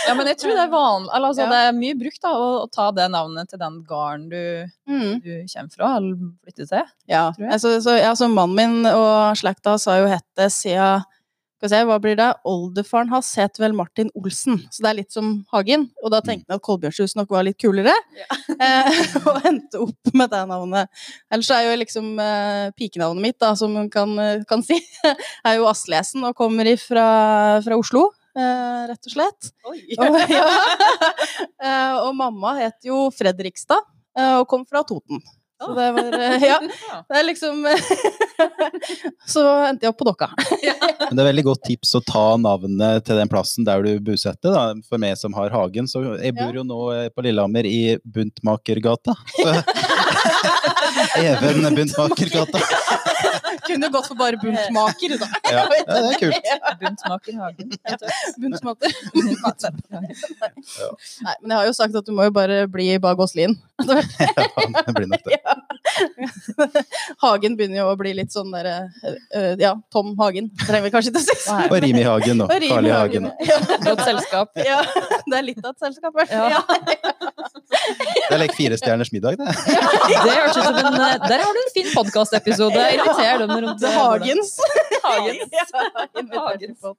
Ja, 0.06 0.14
men 0.14 0.28
jeg 0.30 0.36
tror 0.38 0.52
det 0.54 0.62
er 0.62 0.70
vanlig, 0.70 1.10
altså, 1.18 1.42
Ja. 1.42 1.46
det 1.50 1.60
er 1.66 1.72
mye 1.74 1.94
brukt 1.98 2.20
da, 2.22 2.30
å, 2.30 2.44
å 2.62 2.66
ta 2.70 2.84
det 2.94 3.08
navnet 3.10 3.48
til 3.50 3.58
den 3.58 3.80
garden 3.88 4.28
du, 4.30 4.42
Mm. 4.86 5.16
du 5.22 5.30
kommer 5.50 5.72
fra, 5.74 5.88
eller 5.96 6.20
flytter 6.46 6.68
til. 6.70 6.84
Ja. 7.10 7.24
Altså, 7.50 7.72
så, 7.82 7.96
ja, 7.98 8.12
så 8.14 8.28
mannen 8.30 8.54
min 8.54 8.86
og 8.86 9.34
slekta 9.38 9.74
har 9.74 9.98
jo 10.04 10.06
hett 10.12 10.26
det 10.38 10.46
siden 10.54 11.02
skal 11.66 11.78
vi 11.78 11.82
se, 11.82 11.86
hva 11.88 11.98
blir 12.02 12.16
det? 12.18 12.28
Oldefaren 12.46 13.10
hans 13.10 13.28
het 13.40 13.58
vel 13.58 13.74
Martin 13.76 14.10
Olsen, 14.18 14.60
så 14.70 14.84
det 14.84 14.90
er 14.90 14.98
litt 15.00 15.14
som 15.14 15.30
Hagen. 15.52 15.88
Og 16.04 16.12
da 16.14 16.20
tenkte 16.24 16.52
han 16.52 16.60
at 16.60 16.64
Kolbjørnshus 16.66 17.16
nok 17.18 17.32
var 17.34 17.46
litt 17.46 17.58
kulere, 17.62 17.94
eh, 18.56 19.00
og 19.24 19.48
endte 19.48 19.80
opp 19.82 20.12
med 20.14 20.30
det 20.30 20.42
navnet. 20.50 20.92
Ellers 21.32 21.50
er 21.54 21.64
jo 21.66 21.78
liksom 21.80 22.12
eh, 22.22 22.68
pikenavnet 22.78 23.24
mitt, 23.24 23.38
da, 23.42 23.54
som 23.58 23.74
man 23.74 23.90
kan, 23.90 24.14
eh, 24.22 24.44
kan 24.48 24.62
si, 24.66 24.78
er 25.46 25.58
jo 25.58 25.66
Aslesen 25.70 26.26
og 26.28 26.36
kommer 26.38 26.70
ifra, 26.70 27.06
fra 27.66 27.80
Oslo. 27.80 28.08
Eh, 28.36 28.82
rett 28.92 29.08
og 29.08 29.14
slett. 29.14 29.50
Og, 29.66 30.18
ja. 30.28 30.44
Eh, 31.56 31.94
og 32.04 32.12
mamma 32.18 32.52
het 32.58 32.84
jo 32.84 33.06
Fredrikstad 33.14 33.80
eh, 34.18 34.34
og 34.36 34.44
kom 34.50 34.66
fra 34.68 34.82
Toten. 34.86 35.22
Så 35.62 35.72
det 35.74 35.86
var 35.96 36.18
eh, 36.20 36.44
Ja. 36.50 36.58
Det 37.08 37.18
er 37.18 37.24
liksom 37.24 37.62
Så 39.34 39.42
endte 39.66 39.86
jeg 39.86 39.92
opp 39.92 39.98
på 40.00 40.08
Dokka. 40.08 40.28
Men 41.06 41.16
det 41.16 41.22
er 41.22 41.30
veldig 41.30 41.46
godt 41.46 41.64
tips 41.68 41.94
å 41.98 42.02
ta 42.04 42.24
navnet 42.40 43.06
til 43.06 43.20
den 43.20 43.30
plassen 43.32 43.66
der 43.66 43.84
du 43.86 43.92
bosetter. 44.04 44.52
Da. 44.52 44.64
For 44.88 45.00
meg 45.02 45.16
som 45.20 45.36
har 45.38 45.54
hagen, 45.54 45.88
så 45.90 46.02
jeg 46.18 46.36
bor 46.36 46.54
jo 46.56 46.66
nå 46.66 46.80
eh, 46.94 47.08
på 47.14 47.24
Lillehammer 47.26 47.68
i 47.68 47.96
Buntmakergata. 48.04 49.16
Så 49.36 49.56
Even 51.22 51.64
Buntmakergata. 51.76 52.60
Kunne 53.66 53.90
gått 53.92 54.08
for 54.10 54.18
bare 54.18 54.38
buntmaker, 54.40 55.16
da. 55.20 55.28
Ja, 55.50 55.64
ja, 55.70 55.84
det 55.86 56.00
er 56.00 56.18
kult. 56.20 56.50
Buntmaker 56.80 57.38
Hagen. 57.40 57.68
Buntmater. 58.42 58.94
Nei, 59.92 61.34
men 61.42 61.50
jeg 61.50 61.56
har 61.58 61.66
jo 61.70 61.74
sagt 61.76 61.98
at 61.98 62.06
du 62.06 62.12
må 62.16 62.28
jo 62.28 62.34
bare 62.36 62.64
bli 62.70 62.90
Bag 63.02 63.20
Åslien. 63.22 63.56
Ja, 63.86 64.00
det 64.00 64.94
blir 64.96 65.10
nok 65.10 65.26
det. 65.26 65.40
Hagen 67.24 67.56
begynner 67.58 67.80
jo 67.82 67.86
å 67.90 67.96
bli 67.98 68.12
litt 68.18 68.34
sånn 68.34 68.50
derre 68.54 68.76
eh, 69.34 69.54
Ja, 69.60 69.74
Tom 69.92 70.14
Hagen. 70.20 70.50
Trenger 70.62 70.86
vi 70.86 70.92
kanskje 70.94 71.12
ikke 71.12 71.22
å 71.22 71.26
si. 71.26 71.36
Og 71.66 71.76
Rimi 71.84 72.04
Hagen 72.06 72.42
og 72.44 72.52
Carl 72.52 72.88
I. 72.88 72.92
Hagen. 72.94 73.28
Ja, 73.46 73.60
Godt 73.84 74.02
selskap. 74.06 74.52
ja, 74.70 74.80
det 75.26 75.38
er 75.38 75.46
litt 75.46 75.62
av 75.62 75.74
et 75.74 75.86
selskap. 75.86 76.16
vel? 76.16 76.30
Ja. 76.30 76.62
Det 77.66 78.34
er 78.34 78.40
like 78.40 78.56
fire 78.56 78.78
stjerners 78.80 79.12
middag, 79.14 79.38
det. 79.40 79.46
Det 80.26 80.34
hørtes 80.34 80.58
ut 80.58 80.64
som 80.64 80.80
en 80.80 80.98
eh, 80.98 81.14
Der 81.28 81.44
har 81.44 81.54
du 81.56 81.62
en 81.62 81.72
fin 81.74 81.88
podkastepisode. 81.92 82.82
Inviter 82.98 83.42
dem 83.44 83.54
rundt 83.54 83.80
Det 83.82 83.92
eh, 83.92 84.00
Hagens. 84.00 84.52
Hagens. 85.06 85.72
Hagens. 86.34 86.92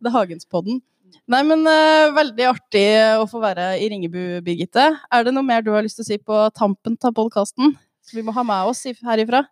Det 0.00 0.10
er 0.10 0.14
Hagenspodden. 0.18 0.82
Nei, 1.30 1.40
men 1.46 1.62
uh, 1.64 2.12
veldig 2.12 2.46
artig 2.50 2.84
å 3.20 3.24
få 3.30 3.40
være 3.42 3.74
i 3.80 3.88
Ringebu, 3.92 4.40
Birgitte. 4.44 4.90
Er 5.08 5.26
det 5.26 5.32
noe 5.32 5.46
mer 5.46 5.64
du 5.64 5.70
har 5.74 5.84
lyst 5.84 6.00
til 6.00 6.04
å 6.04 6.08
si 6.08 6.18
på 6.20 6.40
tampen 6.56 6.98
av 7.00 7.14
podkasten? 7.16 7.76
Vi 8.12 8.22
må 8.24 8.34
ha 8.36 8.44
med 8.46 8.68
oss 8.68 8.82
herifra. 9.06 9.44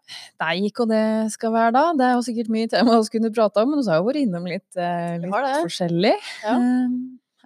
Nei, 0.42 0.52
ikke 0.68 0.84
hva 0.84 0.92
det 0.92 1.32
skal 1.32 1.54
være 1.54 1.72
da. 1.76 1.84
Det 1.96 2.06
er 2.06 2.14
jo 2.18 2.24
sikkert 2.26 2.52
mye 2.52 2.68
tema 2.70 2.98
vi 3.00 3.12
kunne 3.16 3.32
prate 3.34 3.64
om, 3.64 3.72
men 3.72 3.80
vi 3.80 3.90
har 3.90 4.00
jo 4.02 4.06
vært 4.10 4.22
innom 4.26 4.48
litt, 4.50 4.68
eh, 4.76 5.16
litt 5.22 5.32
har 5.32 5.46
det. 5.46 5.54
forskjellig. 5.64 6.14
Ja. 6.44 6.56
Eh, 6.58 6.96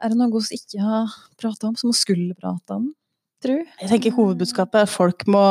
er 0.02 0.12
det 0.12 0.18
noe 0.18 0.30
vi 0.34 0.58
ikke 0.58 0.82
har 0.82 1.14
prata 1.40 1.70
om, 1.70 1.76
som 1.78 1.92
vi 1.92 1.98
skulle 1.98 2.36
prate 2.38 2.80
om? 2.80 2.90
Tru? 3.44 3.54
Jeg 3.82 3.88
tenker 3.90 4.14
Hovedbudskapet 4.16 4.86
er 4.86 4.88
folk 4.88 5.26
må 5.28 5.42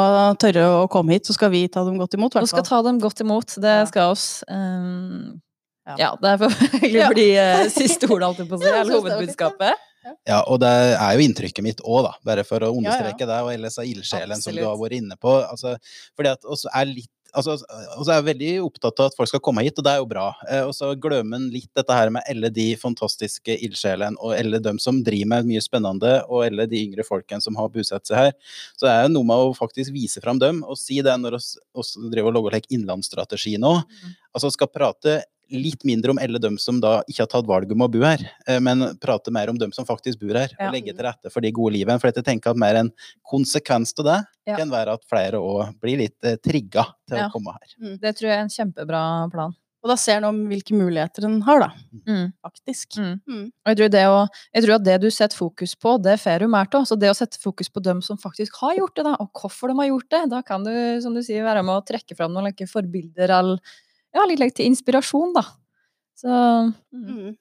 tørre 0.41 0.65
å 0.81 0.85
komme 0.91 1.13
hit, 1.13 1.29
så 1.29 1.35
skal 1.37 1.51
vi 1.53 1.67
ta 1.69 1.83
dem 1.85 1.99
godt 2.01 2.17
imot. 2.17 2.33
Vi 2.33 2.49
skal 2.49 2.65
ta 2.65 2.81
dem 2.85 2.99
godt 2.99 3.21
imot, 3.21 3.57
det 3.61 3.75
skal 3.93 4.15
oss. 4.15 4.43
Um, 4.49 5.41
Ja. 5.85 5.95
ja. 6.01 6.07
det 6.17 6.31
får 6.41 6.53
egentlig 6.79 7.09
bli 7.13 7.27
eh, 7.37 7.67
siste 7.79 8.09
ordet, 8.09 8.25
alt 8.25 8.39
jeg 8.41 8.49
på 8.49 8.57
å 8.57 8.61
si, 8.63 8.71
eller 8.71 8.97
hovedbudskapet. 8.97 9.83
Ja, 10.27 10.41
og 10.43 10.61
det 10.63 10.71
er 10.71 11.17
jo 11.17 11.25
inntrykket 11.25 11.65
mitt 11.65 11.83
òg, 11.83 12.05
da. 12.07 12.13
Bare 12.27 12.45
for 12.47 12.63
å 12.65 12.71
understreke 12.75 13.27
det. 13.27 13.41
Og 13.45 13.51
ellers 13.55 13.79
er 13.81 13.89
ildsjelen 13.89 14.41
som 14.41 14.55
du 14.55 14.63
har 14.65 14.77
vært 14.79 14.99
inne 14.99 15.17
på. 15.19 15.35
Altså, 15.43 15.75
fordi 16.17 16.33
at 16.35 16.47
oss 16.47 16.67
er 16.71 16.89
litt 16.91 17.11
Altså, 17.35 17.57
altså 17.67 18.11
jeg 18.13 18.21
er 18.21 18.27
veldig 18.29 18.49
opptatt 18.63 18.99
av 19.03 19.09
at 19.09 19.15
folk 19.17 19.27
skal 19.27 19.41
komme 19.43 19.63
hit, 19.65 19.75
og 19.75 19.83
det 19.83 19.91
er 19.91 19.99
jo 19.99 20.07
bra. 20.07 20.29
Eh, 20.47 20.61
og 20.63 20.71
så 20.71 20.93
glemmer 20.95 21.41
en 21.41 21.49
litt 21.51 21.67
dette 21.75 21.97
her 21.97 22.11
med 22.13 22.23
alle 22.31 22.47
de 22.53 22.67
fantastiske 22.79 23.57
ildsjelene, 23.67 24.15
og 24.23 24.37
alle 24.37 24.61
dem 24.63 24.79
som 24.79 25.01
driver 25.03 25.33
med 25.33 25.49
mye 25.49 25.63
spennende, 25.63 26.13
og 26.29 26.45
alle 26.45 26.67
de 26.71 26.79
yngre 26.85 27.03
folkene 27.03 27.43
som 27.43 27.57
har 27.59 27.67
bosatt 27.73 28.07
seg 28.07 28.21
her. 28.21 28.31
Så 28.77 28.87
det 28.87 28.93
er 28.93 29.03
jo 29.07 29.13
noe 29.17 29.27
med 29.27 29.49
å 29.49 29.53
faktisk 29.57 29.91
vise 29.95 30.23
fram 30.23 30.39
dem, 30.39 30.63
og 30.63 30.79
si 30.79 31.01
det 31.03 31.17
når 31.19 31.35
vi 31.41 32.13
driver 32.13 32.31
og 32.31 32.37
lager 32.39 32.55
like 32.55 32.71
innlandsstrategi 32.71 33.57
nå. 33.59 33.75
Altså 34.35 34.51
skal 34.55 34.71
prate 34.71 35.19
litt 35.51 35.83
mindre 35.85 36.11
om 36.11 36.19
alle 36.21 36.39
dem 36.41 36.57
som 36.57 36.79
da 36.81 37.01
ikke 37.09 37.23
har 37.23 37.31
tatt 37.31 37.47
valget 37.49 37.71
om 37.75 37.83
å 37.85 37.89
bo 37.91 38.01
her, 38.05 38.21
eh, 38.47 38.59
men 38.59 38.97
prate 39.01 39.31
mer 39.31 39.49
om 39.49 39.57
dem 39.57 39.71
som 39.71 39.85
faktisk 39.85 40.19
bor 40.19 40.33
her, 40.35 40.49
Ja. 40.59 40.67
og 40.67 40.73
legge 40.73 40.95
til 40.95 41.05
rette 41.05 41.31
for 41.31 41.41
de 41.41 41.51
gode 41.51 41.73
livene. 41.73 41.99
For 41.99 42.11
jeg 42.11 42.23
tenker 42.25 42.51
at 42.51 42.57
mer 42.57 42.75
en 42.75 42.91
konsekvens 43.29 43.93
av 43.99 44.05
det 44.05 44.25
Ja. 44.47 44.57
kan 44.57 44.69
være 44.69 44.93
at 44.93 45.03
flere 45.05 45.33
òg 45.41 45.79
blir 45.79 45.97
litt 45.97 46.17
eh, 46.23 46.35
trigga 46.37 46.85
til 47.07 47.17
Ja. 47.17 47.27
å 47.29 47.31
komme 47.31 47.53
her. 47.53 47.97
Det 47.97 48.15
tror 48.17 48.29
jeg 48.29 48.37
er 48.37 48.41
en 48.41 48.49
kjempebra 48.49 49.31
plan. 49.31 49.53
Og 49.85 49.89
da 49.89 49.95
ser 49.97 50.17
en 50.17 50.23
om 50.23 50.47
hvilke 50.49 50.73
muligheter 50.73 51.25
en 51.25 51.41
har, 51.41 51.59
da. 51.59 51.69
Mm. 52.07 52.33
Faktisk. 52.43 52.97
Mm. 52.97 53.21
Mm. 53.29 53.43
Og 53.45 53.67
jeg 53.69 53.77
tror, 53.77 53.89
det 53.91 54.05
å, 54.09 54.27
jeg 54.55 54.63
tror 54.63 54.75
at 54.79 54.83
det 54.83 55.01
du 55.01 55.07
setter 55.11 55.37
fokus 55.37 55.75
på, 55.75 56.01
det 56.01 56.19
får 56.19 56.39
du 56.39 56.47
mer 56.47 56.65
av. 56.73 56.87
Så 56.89 56.97
det 56.97 57.11
å 57.11 57.13
sette 57.15 57.37
fokus 57.37 57.69
på 57.69 57.83
dem 57.83 58.01
som 58.01 58.17
faktisk 58.17 58.55
har 58.63 58.73
gjort 58.79 58.95
det, 58.95 59.03
da, 59.03 59.15
og 59.19 59.29
hvorfor 59.31 59.67
de 59.69 59.75
har 59.77 59.85
gjort 59.91 60.09
det, 60.09 60.29
da 60.31 60.41
kan 60.41 60.63
du, 60.63 60.99
som 61.01 61.13
du 61.13 61.21
sier, 61.21 61.43
være 61.43 61.63
med 61.63 61.75
å 61.77 61.85
trekke 61.85 62.17
fram 62.17 62.33
noen 62.33 62.45
like, 62.45 62.65
forbilder 62.65 63.29
eller 63.29 63.59
ja, 64.15 64.27
litt 64.27 64.41
like, 64.41 64.55
til 64.57 64.69
inspirasjon, 64.71 65.33
da. 65.35 65.43
Så 66.15 66.29
mm. 66.31 66.75
Mm. 66.95 67.33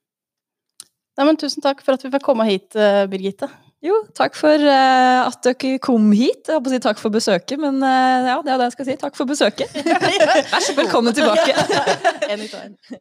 Nei, 1.15 1.27
men 1.29 1.39
tusen 1.39 1.63
takk 1.63 1.85
for 1.87 1.95
at 1.95 2.03
vi 2.03 2.11
fikk 2.11 2.27
komme 2.27 2.47
hit, 2.49 2.75
eh, 2.75 3.05
Birgitte. 3.11 3.47
jo, 3.85 4.01
takk 4.19 4.35
for 4.35 4.59
uh, 4.67 5.29
at 5.29 5.39
dere 5.47 5.79
kom 5.79 6.11
hit. 6.11 6.49
Jeg 6.49 6.57
holdt 6.57 6.67
på 6.67 6.73
å 6.73 6.75
si 6.75 6.83
takk 6.89 7.03
for 7.03 7.15
besøket, 7.15 7.61
men 7.61 7.79
uh, 7.85 8.33
ja, 8.33 8.39
det 8.43 8.55
er 8.55 8.59
det 8.59 8.71
jeg 8.71 8.77
skal 8.79 8.91
si. 8.91 8.99
Takk 9.05 9.21
for 9.21 9.31
besøket. 9.31 9.79
Vær 10.55 10.65
så 10.65 10.75
velkommen 10.81 11.15
tilbake. 11.15 11.55
Anytime. 12.33 13.01